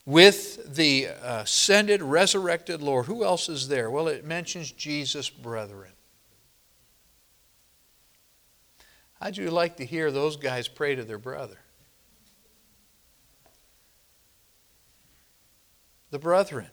with 0.07 0.73
the 0.73 1.09
uh, 1.09 1.41
ascended, 1.41 2.01
resurrected 2.01 2.81
Lord. 2.81 3.07
Who 3.07 3.25
else 3.25 3.49
is 3.49 3.67
there? 3.67 3.91
Well, 3.91 4.07
it 4.07 4.23
mentions 4.23 4.71
Jesus' 4.71 5.29
brethren. 5.29 5.91
How'd 9.19 9.35
you 9.35 9.51
like 9.51 9.75
to 9.77 9.85
hear 9.85 10.09
those 10.09 10.37
guys 10.37 10.69
pray 10.69 10.95
to 10.95 11.03
their 11.03 11.17
brother? 11.17 11.59
The 16.11 16.19
brethren. 16.19 16.67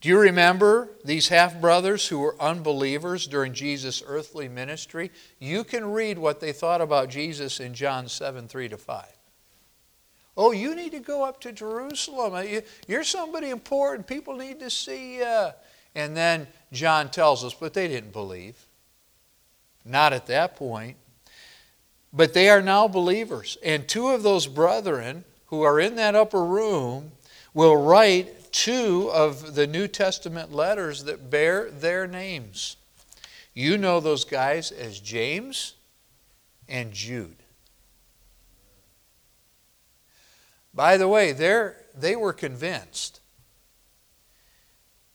Do 0.00 0.08
you 0.08 0.18
remember 0.18 0.92
these 1.04 1.28
half 1.28 1.60
brothers 1.60 2.08
who 2.08 2.20
were 2.20 2.40
unbelievers 2.40 3.26
during 3.26 3.52
Jesus' 3.52 4.02
earthly 4.06 4.48
ministry? 4.48 5.10
You 5.38 5.62
can 5.62 5.92
read 5.92 6.16
what 6.16 6.40
they 6.40 6.52
thought 6.52 6.80
about 6.80 7.10
Jesus 7.10 7.60
in 7.60 7.74
John 7.74 8.08
7 8.08 8.48
3 8.48 8.70
to 8.70 8.78
5. 8.78 9.15
Oh, 10.36 10.52
you 10.52 10.74
need 10.74 10.92
to 10.92 11.00
go 11.00 11.24
up 11.24 11.40
to 11.42 11.52
Jerusalem. 11.52 12.34
Uh, 12.34 12.60
you're 12.86 13.04
somebody 13.04 13.50
important. 13.50 14.06
People 14.06 14.36
need 14.36 14.60
to 14.60 14.68
see 14.68 15.16
you. 15.18 15.48
And 15.94 16.14
then 16.14 16.46
John 16.72 17.08
tells 17.08 17.42
us, 17.42 17.54
but 17.54 17.72
they 17.72 17.88
didn't 17.88 18.12
believe. 18.12 18.66
Not 19.84 20.12
at 20.12 20.26
that 20.26 20.56
point. 20.56 20.96
But 22.12 22.34
they 22.34 22.50
are 22.50 22.60
now 22.60 22.86
believers. 22.86 23.56
And 23.64 23.88
two 23.88 24.08
of 24.08 24.22
those 24.22 24.46
brethren 24.46 25.24
who 25.46 25.62
are 25.62 25.80
in 25.80 25.96
that 25.96 26.14
upper 26.14 26.44
room 26.44 27.12
will 27.54 27.76
write 27.76 28.52
two 28.52 29.10
of 29.12 29.54
the 29.54 29.66
New 29.66 29.88
Testament 29.88 30.52
letters 30.52 31.04
that 31.04 31.30
bear 31.30 31.70
their 31.70 32.06
names. 32.06 32.76
You 33.54 33.78
know 33.78 34.00
those 34.00 34.24
guys 34.24 34.70
as 34.70 35.00
James 35.00 35.74
and 36.68 36.92
Jude. 36.92 37.42
By 40.76 40.98
the 40.98 41.08
way, 41.08 41.32
they 41.32 42.16
were 42.16 42.34
convinced. 42.34 43.20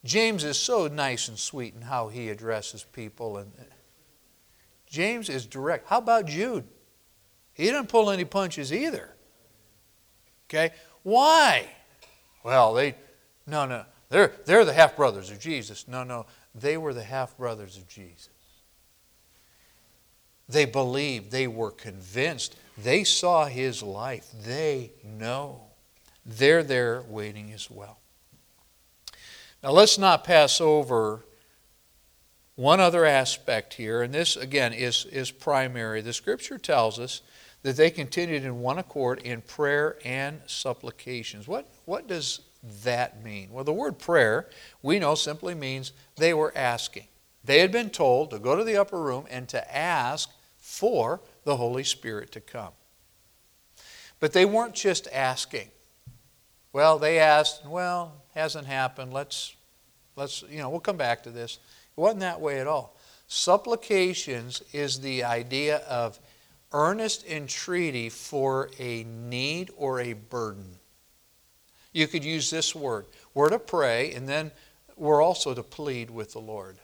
James 0.04 0.43
is 0.43 0.58
so 0.58 0.88
nice 0.88 1.28
and 1.28 1.38
sweet 1.38 1.76
in 1.76 1.84
how 1.84 2.08
he 2.08 2.30
addresses 2.30 2.84
people. 2.84 3.38
and 3.38 3.52
James 4.88 5.30
is 5.30 5.45
direct. 5.45 5.88
How 5.88 6.00
about 6.00 6.26
Jude? 6.26 6.67
He 7.54 7.65
didn't 7.65 7.89
pull 7.89 8.10
any 8.10 8.26
punches 8.26 8.74
either. 8.74 9.15
Okay? 10.50 10.71
Why? 11.04 11.67
Well, 12.43 12.74
they, 12.74 12.95
no, 13.45 13.67
no. 13.67 13.86
They're, 14.10 14.34
they're 14.45 14.65
the 14.65 14.74
half 14.74 14.95
brothers 14.95 15.30
of 15.30 15.39
Jesus. 15.39 15.88
No, 15.88 16.04
no. 16.04 16.26
They 16.56 16.76
were 16.76 16.93
the 16.93 17.04
half 17.04 17.38
brothers 17.38 17.78
of 17.78 17.88
Jesus. 17.88 18.30
They 20.52 20.66
believed, 20.66 21.32
they 21.32 21.48
were 21.48 21.72
convinced, 21.72 22.58
they 22.78 23.04
saw 23.04 23.46
his 23.46 23.82
life, 23.82 24.28
they 24.44 24.92
know. 25.04 25.62
They're 26.26 26.64
there 26.64 27.04
waiting 27.08 27.52
as 27.52 27.70
well. 27.70 28.00
Now, 29.64 29.72
let's 29.72 29.98
not 29.98 30.24
pass 30.24 30.60
over 30.60 31.24
one 32.56 32.80
other 32.80 33.06
aspect 33.06 33.76
here, 33.76 34.02
and 34.02 34.14
this, 34.14 34.36
again, 34.36 34.74
is, 34.74 35.06
is 35.06 35.32
primary. 35.32 36.02
The 36.02 36.14
scripture 36.14 36.58
tells 36.58 37.00
us 37.00 37.22
that 37.64 37.78
they 37.78 37.90
continued 37.90 38.44
in 38.44 38.60
one 38.60 38.80
accord 38.80 39.20
in 39.20 39.42
prayer 39.42 39.98
and 40.04 40.42
supplications. 40.48 41.48
What, 41.48 41.68
what 41.86 42.08
does 42.08 42.42
that 42.84 43.24
mean? 43.24 43.50
Well, 43.52 43.64
the 43.64 43.74
word 43.74 44.00
prayer, 44.00 44.50
we 44.82 45.00
know, 45.00 45.16
simply 45.16 45.56
means 45.56 45.94
they 46.16 46.34
were 46.34 46.54
asking. 46.56 47.08
They 47.44 47.60
had 47.60 47.72
been 47.72 47.90
told 47.90 48.32
to 48.32 48.40
go 48.40 48.56
to 48.56 48.64
the 48.64 48.78
upper 48.78 49.02
room 49.02 49.26
and 49.30 49.48
to 49.50 49.76
ask 49.76 50.30
for 50.71 51.19
the 51.43 51.57
Holy 51.57 51.84
Spirit 51.84 52.31
to 52.31 52.39
come. 52.39 52.71
But 54.21 54.31
they 54.31 54.45
weren't 54.45 54.73
just 54.73 55.05
asking. 55.12 55.67
Well, 56.71 56.97
they 56.97 57.19
asked, 57.19 57.65
well, 57.65 58.13
hasn't 58.34 58.67
happened. 58.67 59.12
Let's, 59.12 59.53
let's, 60.15 60.43
you 60.49 60.60
know, 60.60 60.69
we'll 60.69 60.79
come 60.79 60.95
back 60.95 61.23
to 61.23 61.29
this. 61.29 61.60
It 61.97 61.99
wasn't 61.99 62.21
that 62.21 62.39
way 62.39 62.62
at 62.62 62.67
all. 62.67 62.95
Supplications 63.27 64.63
is 64.71 65.01
the 65.01 65.25
idea 65.25 65.79
of 65.89 66.17
earnest 66.71 67.25
entreaty 67.27 68.07
for 68.07 68.69
a 68.79 69.03
need 69.03 69.71
or 69.75 69.99
a 69.99 70.13
burden. 70.13 70.77
You 71.91 72.07
could 72.07 72.23
use 72.23 72.49
this 72.49 72.73
word. 72.73 73.07
We're 73.34 73.49
to 73.49 73.60
pray, 73.60 74.13
and 74.13 74.27
then 74.27 74.51
we're 74.95 75.21
also 75.21 75.53
to 75.53 75.63
plead 75.63 76.10
with 76.10 76.31
the 76.31 76.39
Lord. 76.39 76.77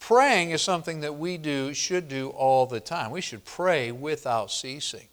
Praying 0.00 0.50
is 0.50 0.62
something 0.62 1.00
that 1.00 1.18
we 1.18 1.36
do, 1.36 1.74
should 1.74 2.08
do 2.08 2.30
all 2.30 2.66
the 2.66 2.80
time. 2.80 3.10
We 3.10 3.20
should 3.20 3.44
pray 3.44 3.92
without 3.92 4.50
ceasing. 4.50 5.06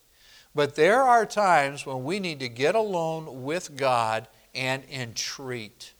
But 0.56 0.76
there 0.76 1.02
are 1.02 1.26
times 1.26 1.86
when 1.86 2.04
we 2.04 2.20
need 2.20 2.40
to 2.40 2.50
get 2.50 2.74
alone 2.74 3.44
with 3.44 3.76
God 3.76 4.28
and 4.56 4.84
entreat. 4.90 5.94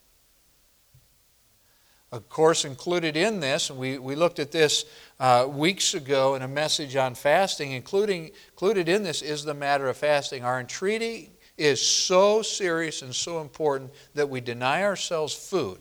Of 2.12 2.30
course, 2.30 2.64
included 2.64 3.18
in 3.18 3.42
this, 3.42 3.70
and 3.70 3.78
we, 3.78 4.00
we 4.00 4.16
looked 4.16 4.40
at 4.40 4.54
this 4.54 4.86
uh, 5.20 5.46
weeks 5.48 5.94
ago 5.94 6.36
in 6.36 6.42
a 6.42 6.48
message 6.48 6.96
on 6.96 7.14
fasting, 7.14 7.74
including, 7.74 8.32
included 8.52 8.88
in 8.88 9.04
this 9.04 9.22
is 9.22 9.44
the 9.44 9.54
matter 9.54 9.90
of 9.90 9.98
fasting. 9.98 10.46
Our 10.46 10.62
entreaty 10.62 11.32
is 11.58 11.82
so 11.82 12.42
serious 12.42 13.02
and 13.02 13.14
so 13.14 13.42
important 13.42 13.92
that 14.16 14.30
we 14.30 14.40
deny 14.40 14.84
ourselves 14.84 15.34
food 15.34 15.80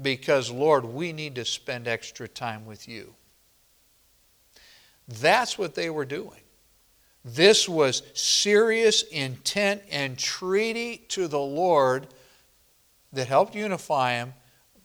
because, 0.00 0.50
Lord, 0.50 0.84
we 0.84 1.12
need 1.12 1.34
to 1.36 1.44
spend 1.44 1.88
extra 1.88 2.28
time 2.28 2.66
with 2.66 2.88
you. 2.88 3.14
That's 5.08 5.58
what 5.58 5.74
they 5.74 5.90
were 5.90 6.04
doing. 6.04 6.40
This 7.24 7.68
was 7.68 8.02
serious 8.14 9.02
intent 9.02 9.82
and 9.90 10.18
treaty 10.18 10.98
to 11.08 11.28
the 11.28 11.38
Lord 11.38 12.06
that 13.12 13.26
helped 13.26 13.54
unify 13.54 14.14
them, 14.14 14.34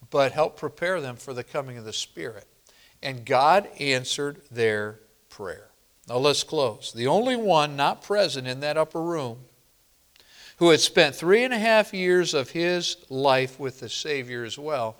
but 0.10 0.32
helped 0.32 0.58
prepare 0.58 1.00
them 1.00 1.16
for 1.16 1.34
the 1.34 1.44
coming 1.44 1.78
of 1.78 1.86
the 1.86 1.94
Spirit. 1.94 2.48
And 3.02 3.26
God 3.26 3.68
answered 3.80 4.42
their 4.50 5.00
prayer. 5.30 5.70
Now 6.08 6.18
let's 6.18 6.44
close. 6.44 6.92
The 6.94 7.08
only 7.08 7.36
one 7.36 7.76
not 7.76 8.02
present 8.02 8.48
in 8.48 8.62
that 8.62 8.78
upper 8.78 9.02
room 9.02 9.40
who 10.58 10.70
had 10.70 10.80
spent 10.80 11.16
three 11.16 11.44
and 11.44 11.54
a 11.54 11.60
half 11.60 11.94
years 11.94 12.34
of 12.34 12.52
his 12.52 12.98
life 13.10 13.60
with 13.60 13.80
the 13.80 13.90
Savior 13.90 14.44
as 14.44 14.58
well, 14.58 14.96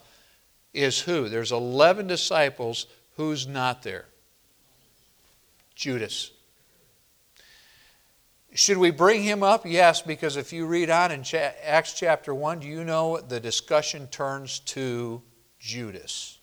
is 0.74 1.00
who? 1.00 1.30
There's 1.30 1.52
11 1.52 2.08
disciples. 2.08 2.88
Who's 3.16 3.48
not 3.48 3.84
there? 3.84 4.06
Judas. 5.76 6.32
Should 8.56 8.78
we 8.78 8.92
bring 8.92 9.24
him 9.24 9.42
up? 9.42 9.66
Yes, 9.66 10.02
because 10.02 10.38
if 10.38 10.54
you 10.54 10.68
read 10.68 10.90
on 10.90 11.12
in 11.12 11.24
Acts 11.64 11.94
chapter 11.94 12.36
1, 12.36 12.60
do 12.60 12.68
you 12.68 12.84
know 12.84 13.20
the 13.20 13.40
discussion 13.40 14.08
turns 14.08 14.60
to 14.60 15.22
Judas? 15.60 16.38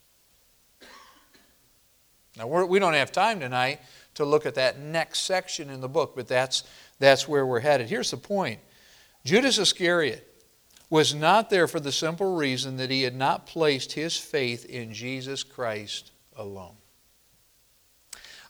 Now, 2.37 2.47
we're, 2.47 2.65
we 2.65 2.79
do 2.79 2.87
not 2.87 2.95
have 2.95 3.13
time 3.13 3.39
tonight 3.39 3.81
to 4.15 4.25
look 4.25 4.47
at 4.47 4.55
that 4.57 4.81
next 4.81 5.21
section 5.21 5.71
in 5.71 5.81
the 5.81 5.89
book, 5.89 6.15
but 6.17 6.27
that's, 6.27 6.65
that's 6.99 7.29
where 7.29 7.47
we're 7.47 7.61
headed. 7.61 7.89
Here's 7.89 8.11
the 8.11 8.17
point 8.17 8.61
Judas 9.25 9.59
Iscariot 9.59 10.30
was 10.91 11.15
not 11.15 11.49
there 11.49 11.69
for 11.69 11.81
the 11.81 11.93
simple 11.93 12.35
reason 12.35 12.77
that 12.77 12.91
he 12.91 13.03
had 13.03 13.15
not 13.15 13.47
placed 13.47 13.93
his 13.93 14.17
faith 14.17 14.65
in 14.65 14.93
Jesus 14.93 15.45
Christ 15.45 16.11
alone. 16.37 16.75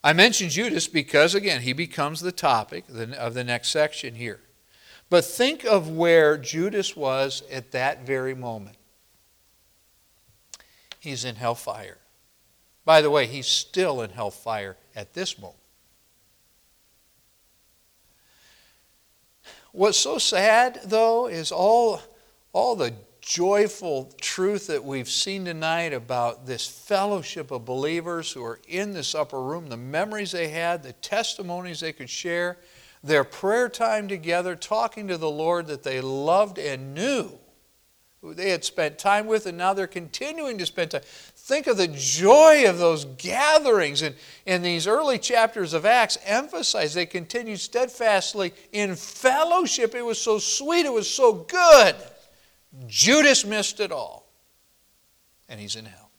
I 0.03 0.14
mentioned 0.14 0.50
Judas 0.50 0.88
because, 0.88 1.35
again, 1.35 1.61
he 1.61 1.74
becomes 1.74 2.20
the 2.20 2.33
topic 2.33 2.87
of 2.88 3.35
the 3.35 3.44
next 3.44 3.68
section 3.68 4.14
here. 4.14 4.40
But 5.11 5.26
think 5.26 5.64
of 5.64 5.90
where 5.90 6.38
Judas 6.38 6.96
was 6.96 7.42
at 7.53 7.72
that 7.72 8.07
very 8.07 8.35
moment. 8.35 8.76
He's 10.98 11.24
in 11.24 11.35
hellfire. 11.35 11.98
By 12.87 13.03
the 13.03 13.11
way, 13.11 13.26
he's 13.26 13.46
still 13.46 14.00
in 14.00 14.11
hellfire 14.11 14.79
at 14.96 15.12
this 15.12 15.38
moment. 15.38 15.59
What's 19.72 19.98
so 19.98 20.18
sad, 20.18 20.81
though, 20.85 21.26
is 21.26 21.53
all, 21.53 22.00
all 22.52 22.74
the 22.74 22.92
joyful 23.20 24.12
truth 24.20 24.66
that 24.66 24.84
we've 24.84 25.08
seen 25.08 25.44
tonight 25.44 25.92
about 25.92 26.46
this 26.46 26.66
fellowship 26.66 27.50
of 27.50 27.64
believers 27.64 28.32
who 28.32 28.42
are 28.42 28.58
in 28.66 28.92
this 28.92 29.14
upper 29.14 29.40
room, 29.40 29.68
the 29.68 29.76
memories 29.76 30.32
they 30.32 30.48
had, 30.48 30.82
the 30.82 30.92
testimonies 30.94 31.80
they 31.80 31.92
could 31.92 32.10
share, 32.10 32.58
their 33.04 33.24
prayer 33.24 33.68
time 33.68 34.08
together, 34.08 34.56
talking 34.56 35.08
to 35.08 35.16
the 35.16 35.30
Lord 35.30 35.66
that 35.68 35.82
they 35.82 36.00
loved 36.00 36.58
and 36.58 36.94
knew, 36.94 37.30
who 38.20 38.34
they 38.34 38.50
had 38.50 38.64
spent 38.64 38.98
time 38.98 39.26
with, 39.26 39.46
and 39.46 39.56
now 39.56 39.72
they're 39.72 39.86
continuing 39.86 40.58
to 40.58 40.66
spend 40.66 40.90
time. 40.90 41.02
Think 41.04 41.66
of 41.66 41.76
the 41.76 41.88
joy 41.88 42.68
of 42.68 42.78
those 42.78 43.04
gatherings. 43.04 44.02
And 44.02 44.14
in 44.44 44.62
these 44.62 44.86
early 44.86 45.18
chapters 45.18 45.72
of 45.72 45.86
Acts, 45.86 46.18
emphasize 46.24 46.94
they 46.94 47.06
continued 47.06 47.60
steadfastly 47.60 48.52
in 48.72 48.96
fellowship. 48.96 49.94
It 49.94 50.04
was 50.04 50.20
so 50.20 50.38
sweet, 50.38 50.84
it 50.84 50.92
was 50.92 51.08
so 51.08 51.32
good. 51.32 51.96
Judas 52.87 53.44
missed 53.44 53.80
it 53.80 53.92
all. 53.92 54.26
And 55.48 55.61
he's 55.61 55.76
in 55.76 55.85
hell. 55.85 56.11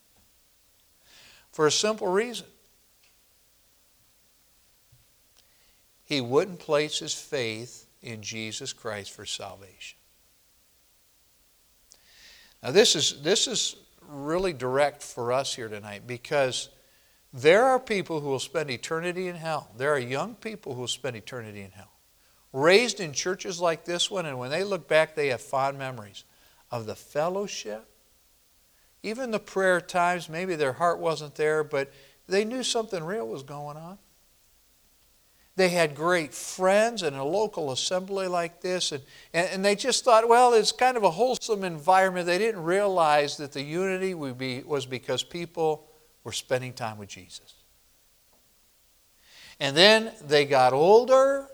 For 1.52 1.68
a 1.68 1.72
simple 1.72 2.08
reason. 2.08 2.46
He 6.04 6.20
wouldn't 6.20 6.60
place 6.60 7.00
his 7.00 7.14
faith 7.14 7.88
in 8.02 8.22
Jesus 8.22 8.74
Christ 8.74 9.12
for 9.12 9.26
salvation. 9.26 9.98
Now, 12.62 12.72
this 12.72 12.96
is, 12.96 13.22
this 13.22 13.48
is 13.48 13.78
really 14.08 14.54
direct 14.54 15.02
for 15.02 15.32
us 15.32 15.56
here 15.56 15.70
tonight 15.70 16.06
because 16.06 16.70
there 17.34 17.64
are 17.64 17.80
people 17.80 18.20
who 18.20 18.28
will 18.28 18.40
spend 18.40 18.70
eternity 18.70 19.30
in 19.30 19.36
hell. 19.36 19.72
There 19.78 19.94
are 19.94 20.00
young 20.00 20.36
people 20.36 20.74
who 20.74 20.82
will 20.82 20.88
spend 20.88 21.16
eternity 21.16 21.62
in 21.62 21.72
hell. 21.72 21.92
Raised 22.52 23.00
in 23.00 23.14
churches 23.14 23.62
like 23.62 23.86
this 23.86 24.12
one, 24.12 24.26
and 24.26 24.38
when 24.38 24.52
they 24.52 24.66
look 24.66 24.90
back, 24.90 25.16
they 25.16 25.28
have 25.28 25.40
fond 25.40 25.80
memories 25.80 26.26
of 26.72 26.86
the 26.86 26.96
fellowship, 26.96 27.86
even 29.04 29.32
the 29.32 29.40
prayer 29.40 29.82
times. 29.82 30.30
Maybe 30.30 30.56
their 30.56 30.74
heart 30.74 31.00
wasn't 31.00 31.36
there, 31.36 31.64
but 31.64 31.92
they 32.28 32.46
knew 32.46 32.64
something 32.64 33.04
real 33.04 33.28
was 33.28 33.44
going 33.44 33.78
on. 33.78 33.98
They 35.58 35.70
had 35.70 35.96
great 35.96 36.34
friends 36.34 37.04
in 37.04 37.14
a 37.14 37.26
local 37.26 37.72
assembly 37.72 38.28
like 38.28 38.62
this, 38.62 38.94
and, 38.94 39.04
and, 39.34 39.50
and, 39.52 39.66
they 39.66 39.76
just 39.76 40.06
thought, 40.06 40.28
well, 40.30 40.54
it's 40.54 40.72
kind 40.72 40.96
of 40.96 41.04
a 41.04 41.12
wholesome 41.12 41.66
environment. 41.66 42.26
They 42.26 42.38
didn't 42.38 42.64
realize 42.64 43.36
that 43.38 43.52
the 43.52 43.62
unity 43.62 44.14
would 44.14 44.38
be, 44.38 44.62
was 44.64 44.86
because 44.86 45.24
people 45.24 45.88
were 46.24 46.32
spending 46.32 46.72
time 46.72 46.98
with 46.98 47.10
Jesus. 47.10 47.54
And 49.60 49.76
then 49.76 50.12
they 50.26 50.46
got 50.46 50.72
older. 50.74 51.48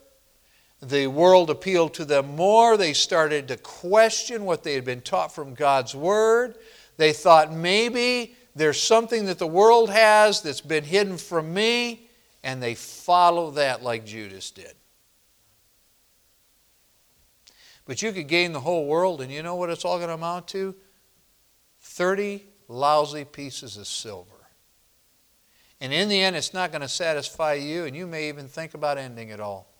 The 0.81 1.07
world 1.07 1.49
appealed 1.49 1.95
to 1.95 2.05
them 2.05 2.35
more. 2.35 2.77
They 2.77 2.93
started 2.93 3.47
to 3.47 3.57
question 3.57 4.45
what 4.45 4.63
they 4.63 4.73
had 4.73 4.85
been 4.85 5.01
taught 5.01 5.33
from 5.33 5.53
God's 5.53 5.95
Word. 5.95 6.55
They 6.97 7.13
thought 7.13 7.51
maybe 7.51 8.35
there's 8.55 8.81
something 8.81 9.25
that 9.25 9.39
the 9.39 9.47
world 9.47 9.89
has 9.89 10.41
that's 10.41 10.61
been 10.61 10.83
hidden 10.83 11.17
from 11.17 11.53
me 11.53 12.07
and 12.43 12.61
they 12.61 12.75
follow 12.75 13.51
that 13.51 13.83
like 13.83 14.05
Judas 14.05 14.51
did. 14.51 14.73
But 17.85 18.01
you 18.01 18.11
could 18.11 18.27
gain 18.27 18.51
the 18.51 18.59
whole 18.59 18.85
world, 18.85 19.21
and 19.21 19.31
you 19.31 19.41
know 19.41 19.55
what 19.55 19.69
it's 19.69 19.85
all 19.85 19.97
going 19.97 20.09
to 20.09 20.13
amount 20.13 20.49
to? 20.49 20.75
30 21.81 22.45
lousy 22.67 23.23
pieces 23.23 23.77
of 23.77 23.87
silver. 23.87 24.31
And 25.79 25.93
in 25.93 26.09
the 26.09 26.21
end, 26.21 26.35
it's 26.35 26.53
not 26.53 26.71
going 26.71 26.81
to 26.81 26.89
satisfy 26.89 27.53
you, 27.53 27.85
and 27.85 27.95
you 27.95 28.05
may 28.05 28.27
even 28.27 28.47
think 28.47 28.73
about 28.73 28.97
ending 28.97 29.29
it 29.29 29.39
all. 29.39 29.73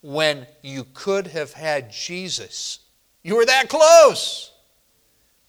When 0.00 0.46
you 0.62 0.86
could 0.94 1.28
have 1.28 1.52
had 1.52 1.90
Jesus, 1.90 2.80
you 3.22 3.36
were 3.36 3.46
that 3.46 3.68
close, 3.68 4.52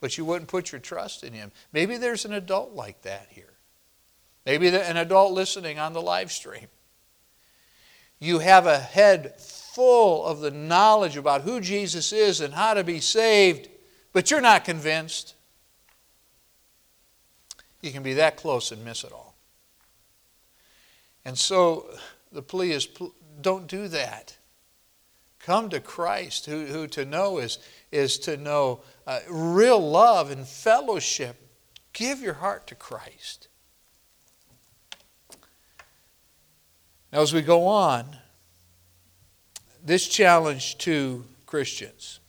but 0.00 0.18
you 0.18 0.24
wouldn't 0.24 0.48
put 0.48 0.72
your 0.72 0.80
trust 0.80 1.22
in 1.22 1.32
Him. 1.32 1.52
Maybe 1.72 1.96
there's 1.96 2.24
an 2.24 2.32
adult 2.32 2.74
like 2.74 3.02
that 3.02 3.28
here. 3.30 3.44
maybe 4.44 4.68
an 4.68 4.96
adult 4.96 5.32
listening 5.32 5.78
on 5.78 5.92
the 5.92 6.02
live 6.02 6.32
stream. 6.32 6.66
You 8.18 8.40
have 8.40 8.66
a 8.66 8.78
head 8.78 9.40
full 9.40 10.26
of 10.26 10.40
the 10.40 10.50
knowledge 10.50 11.16
about 11.16 11.42
who 11.42 11.60
Jesus 11.60 12.12
is 12.12 12.40
and 12.40 12.52
how 12.52 12.74
to 12.74 12.84
be 12.84 13.00
saved, 13.00 13.68
but 14.12 14.30
you're 14.30 14.40
not 14.40 14.64
convinced. 14.64 15.34
You 17.80 17.92
can 17.92 18.02
be 18.02 18.14
that 18.14 18.36
close 18.36 18.72
and 18.72 18.84
miss 18.84 19.04
it 19.04 19.12
all. 19.12 19.36
And 21.24 21.38
so 21.38 21.88
the 22.32 22.42
plea 22.42 22.72
is 22.72 22.88
don't 23.40 23.66
do 23.66 23.88
that. 23.88 24.36
Come 25.40 25.70
to 25.70 25.80
Christ, 25.80 26.46
who, 26.46 26.66
who 26.66 26.86
to 26.88 27.04
know 27.04 27.38
is, 27.38 27.58
is 27.90 28.18
to 28.20 28.36
know 28.36 28.80
uh, 29.06 29.20
real 29.28 29.80
love 29.80 30.30
and 30.30 30.46
fellowship. 30.46 31.36
Give 31.92 32.20
your 32.20 32.34
heart 32.34 32.66
to 32.68 32.74
Christ. 32.74 33.48
Now, 37.12 37.22
as 37.22 37.32
we 37.32 37.42
go 37.42 37.66
on, 37.66 38.16
this 39.84 40.06
challenge 40.06 40.78
to 40.78 41.24
Christians. 41.46 42.20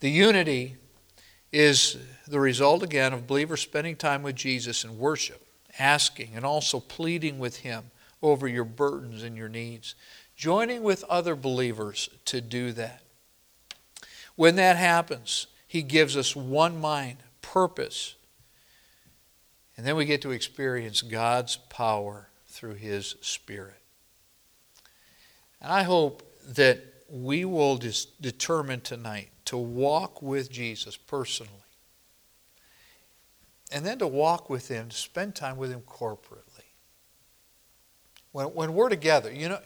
The 0.00 0.10
unity 0.10 0.76
is 1.52 1.96
the 2.26 2.40
result, 2.40 2.82
again, 2.82 3.12
of 3.12 3.26
believers 3.26 3.60
spending 3.60 3.96
time 3.96 4.22
with 4.22 4.34
Jesus 4.34 4.82
in 4.82 4.98
worship, 4.98 5.46
asking, 5.78 6.32
and 6.34 6.44
also 6.44 6.80
pleading 6.80 7.38
with 7.38 7.58
Him 7.58 7.84
over 8.20 8.48
your 8.48 8.64
burdens 8.64 9.22
and 9.22 9.36
your 9.36 9.48
needs. 9.48 9.94
Joining 10.36 10.82
with 10.82 11.04
other 11.04 11.36
believers 11.36 12.10
to 12.26 12.40
do 12.40 12.72
that. 12.72 13.02
When 14.36 14.56
that 14.56 14.76
happens, 14.76 15.46
He 15.66 15.82
gives 15.82 16.16
us 16.16 16.34
one 16.34 16.80
mind, 16.80 17.18
purpose, 17.40 18.16
and 19.76 19.86
then 19.86 19.96
we 19.96 20.04
get 20.04 20.22
to 20.22 20.30
experience 20.30 21.02
God's 21.02 21.56
power 21.56 22.28
through 22.46 22.74
His 22.74 23.16
Spirit. 23.20 23.80
And 25.60 25.72
I 25.72 25.82
hope 25.82 26.22
that 26.46 26.80
we 27.08 27.44
will 27.44 27.78
determine 28.20 28.80
tonight 28.80 29.30
to 29.46 29.56
walk 29.56 30.22
with 30.22 30.50
Jesus 30.50 30.96
personally. 30.96 31.52
And 33.72 33.84
then 33.84 33.98
to 33.98 34.06
walk 34.06 34.48
with 34.48 34.68
Him, 34.68 34.90
to 34.90 34.96
spend 34.96 35.34
time 35.34 35.56
with 35.56 35.70
Him 35.70 35.80
corporately. 35.80 36.68
When, 38.32 38.46
when 38.48 38.74
we're 38.74 38.88
together, 38.88 39.32
you 39.32 39.48
know, 39.48 39.58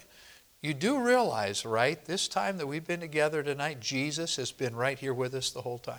you 0.60 0.74
do 0.74 1.00
realize, 1.00 1.64
right, 1.64 2.04
this 2.04 2.26
time 2.26 2.58
that 2.58 2.66
we've 2.66 2.86
been 2.86 3.00
together 3.00 3.42
tonight, 3.42 3.80
Jesus 3.80 4.36
has 4.36 4.50
been 4.50 4.74
right 4.74 4.98
here 4.98 5.14
with 5.14 5.34
us 5.34 5.50
the 5.50 5.62
whole 5.62 5.78
time. 5.78 5.98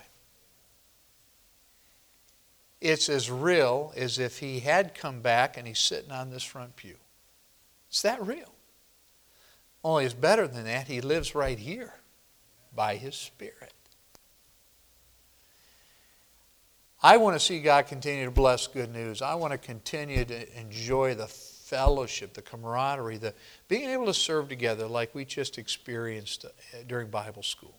It's 2.81 3.09
as 3.09 3.31
real 3.31 3.93
as 3.95 4.19
if 4.19 4.39
He 4.39 4.59
had 4.59 4.95
come 4.95 5.21
back 5.21 5.57
and 5.57 5.67
He's 5.67 5.79
sitting 5.79 6.11
on 6.11 6.29
this 6.29 6.43
front 6.43 6.75
pew. 6.75 6.95
It's 7.89 8.01
that 8.01 8.25
real. 8.25 8.53
Only 9.83 10.05
it's 10.05 10.13
better 10.13 10.47
than 10.47 10.65
that. 10.65 10.87
He 10.87 11.01
lives 11.01 11.35
right 11.35 11.57
here 11.57 11.93
by 12.75 12.95
His 12.95 13.15
Spirit. 13.15 13.73
I 17.01 17.15
want 17.15 17.35
to 17.35 17.39
see 17.39 17.61
God 17.61 17.87
continue 17.87 18.25
to 18.25 18.31
bless 18.31 18.67
good 18.67 18.91
news. 18.91 19.21
I 19.21 19.35
want 19.35 19.53
to 19.53 19.57
continue 19.57 20.25
to 20.25 20.59
enjoy 20.59 21.15
the 21.15 21.27
fellowship, 21.69 22.33
the 22.33 22.41
camaraderie, 22.41 23.17
the 23.17 23.33
being 23.67 23.89
able 23.89 24.07
to 24.07 24.13
serve 24.13 24.49
together 24.49 24.87
like 24.87 25.13
we 25.13 25.23
just 25.23 25.59
experienced 25.59 26.45
uh, 26.45 26.49
during 26.87 27.09
Bible 27.09 27.43
school. 27.43 27.75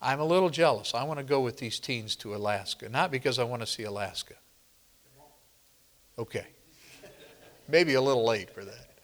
I'm 0.00 0.20
a 0.20 0.24
little 0.24 0.50
jealous. 0.50 0.94
I 0.94 1.02
want 1.02 1.18
to 1.18 1.24
go 1.24 1.40
with 1.40 1.58
these 1.58 1.80
teens 1.80 2.14
to 2.16 2.36
Alaska, 2.36 2.88
not 2.88 3.10
because 3.10 3.38
I 3.38 3.44
want 3.44 3.62
to 3.62 3.66
see 3.66 3.82
Alaska. 3.82 4.34
Okay. 6.18 6.46
Maybe 7.68 7.94
a 7.94 8.00
little 8.00 8.24
late 8.24 8.50
for 8.50 8.64
that. 8.64 8.98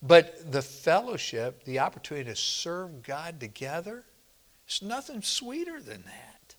But 0.00 0.52
the 0.52 0.62
fellowship, 0.62 1.64
the 1.64 1.80
opportunity 1.80 2.30
to 2.30 2.36
serve 2.36 3.02
God 3.02 3.40
together, 3.40 4.04
it's 4.66 4.80
nothing 4.80 5.20
sweeter 5.20 5.80
than 5.80 6.02
that. 6.04 6.54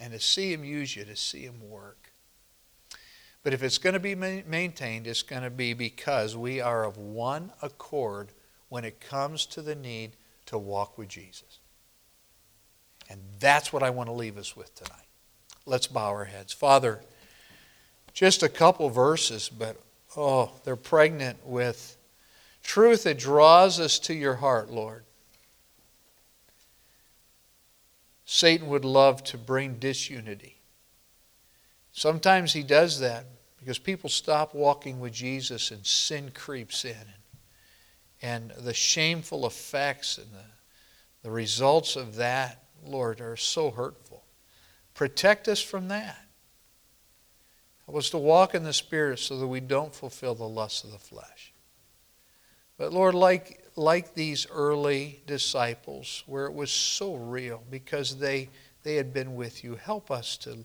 And 0.00 0.12
to 0.12 0.18
see 0.18 0.52
Him 0.52 0.64
use 0.64 0.96
you, 0.96 1.04
to 1.04 1.16
see 1.16 1.42
Him 1.42 1.60
work. 1.68 2.09
But 3.42 3.54
if 3.54 3.62
it's 3.62 3.78
going 3.78 3.94
to 3.94 4.00
be 4.00 4.14
maintained, 4.14 5.06
it's 5.06 5.22
going 5.22 5.42
to 5.42 5.50
be 5.50 5.72
because 5.72 6.36
we 6.36 6.60
are 6.60 6.84
of 6.84 6.98
one 6.98 7.52
accord 7.62 8.32
when 8.68 8.84
it 8.84 9.00
comes 9.00 9.46
to 9.46 9.62
the 9.62 9.74
need 9.74 10.12
to 10.46 10.58
walk 10.58 10.98
with 10.98 11.08
Jesus. 11.08 11.58
And 13.08 13.20
that's 13.38 13.72
what 13.72 13.82
I 13.82 13.90
want 13.90 14.08
to 14.08 14.12
leave 14.12 14.36
us 14.36 14.56
with 14.56 14.74
tonight. 14.74 15.06
Let's 15.66 15.86
bow 15.86 16.08
our 16.08 16.26
heads. 16.26 16.52
Father, 16.52 17.00
just 18.12 18.42
a 18.42 18.48
couple 18.48 18.88
verses, 18.90 19.48
but 19.48 19.76
oh, 20.16 20.52
they're 20.64 20.76
pregnant 20.76 21.44
with 21.46 21.96
truth 22.62 23.04
that 23.04 23.18
draws 23.18 23.80
us 23.80 23.98
to 24.00 24.14
your 24.14 24.36
heart, 24.36 24.70
Lord. 24.70 25.04
Satan 28.24 28.68
would 28.68 28.84
love 28.84 29.24
to 29.24 29.38
bring 29.38 29.74
disunity. 29.74 30.59
Sometimes 31.92 32.52
he 32.52 32.62
does 32.62 33.00
that 33.00 33.26
because 33.58 33.78
people 33.78 34.08
stop 34.08 34.54
walking 34.54 35.00
with 35.00 35.12
Jesus 35.12 35.70
and 35.70 35.84
sin 35.84 36.30
creeps 36.34 36.84
in. 36.84 36.96
And 38.22 38.52
the 38.58 38.74
shameful 38.74 39.46
effects 39.46 40.18
and 40.18 40.26
the, 40.32 40.44
the 41.22 41.30
results 41.30 41.96
of 41.96 42.16
that, 42.16 42.62
Lord, 42.84 43.20
are 43.20 43.36
so 43.36 43.70
hurtful. 43.70 44.24
Protect 44.94 45.48
us 45.48 45.60
from 45.60 45.88
that. 45.88 46.18
Help 47.86 47.98
us 47.98 48.10
to 48.10 48.18
walk 48.18 48.54
in 48.54 48.62
the 48.62 48.72
Spirit 48.72 49.18
so 49.18 49.38
that 49.38 49.46
we 49.46 49.60
don't 49.60 49.94
fulfill 49.94 50.34
the 50.34 50.48
lusts 50.48 50.84
of 50.84 50.92
the 50.92 50.98
flesh. 50.98 51.52
But 52.78 52.92
Lord, 52.92 53.14
like, 53.14 53.62
like 53.76 54.14
these 54.14 54.46
early 54.50 55.22
disciples, 55.26 56.22
where 56.26 56.46
it 56.46 56.54
was 56.54 56.70
so 56.70 57.14
real 57.14 57.62
because 57.70 58.18
they, 58.18 58.48
they 58.84 58.94
had 58.94 59.12
been 59.12 59.34
with 59.34 59.64
you, 59.64 59.74
help 59.74 60.10
us 60.10 60.36
to 60.38 60.64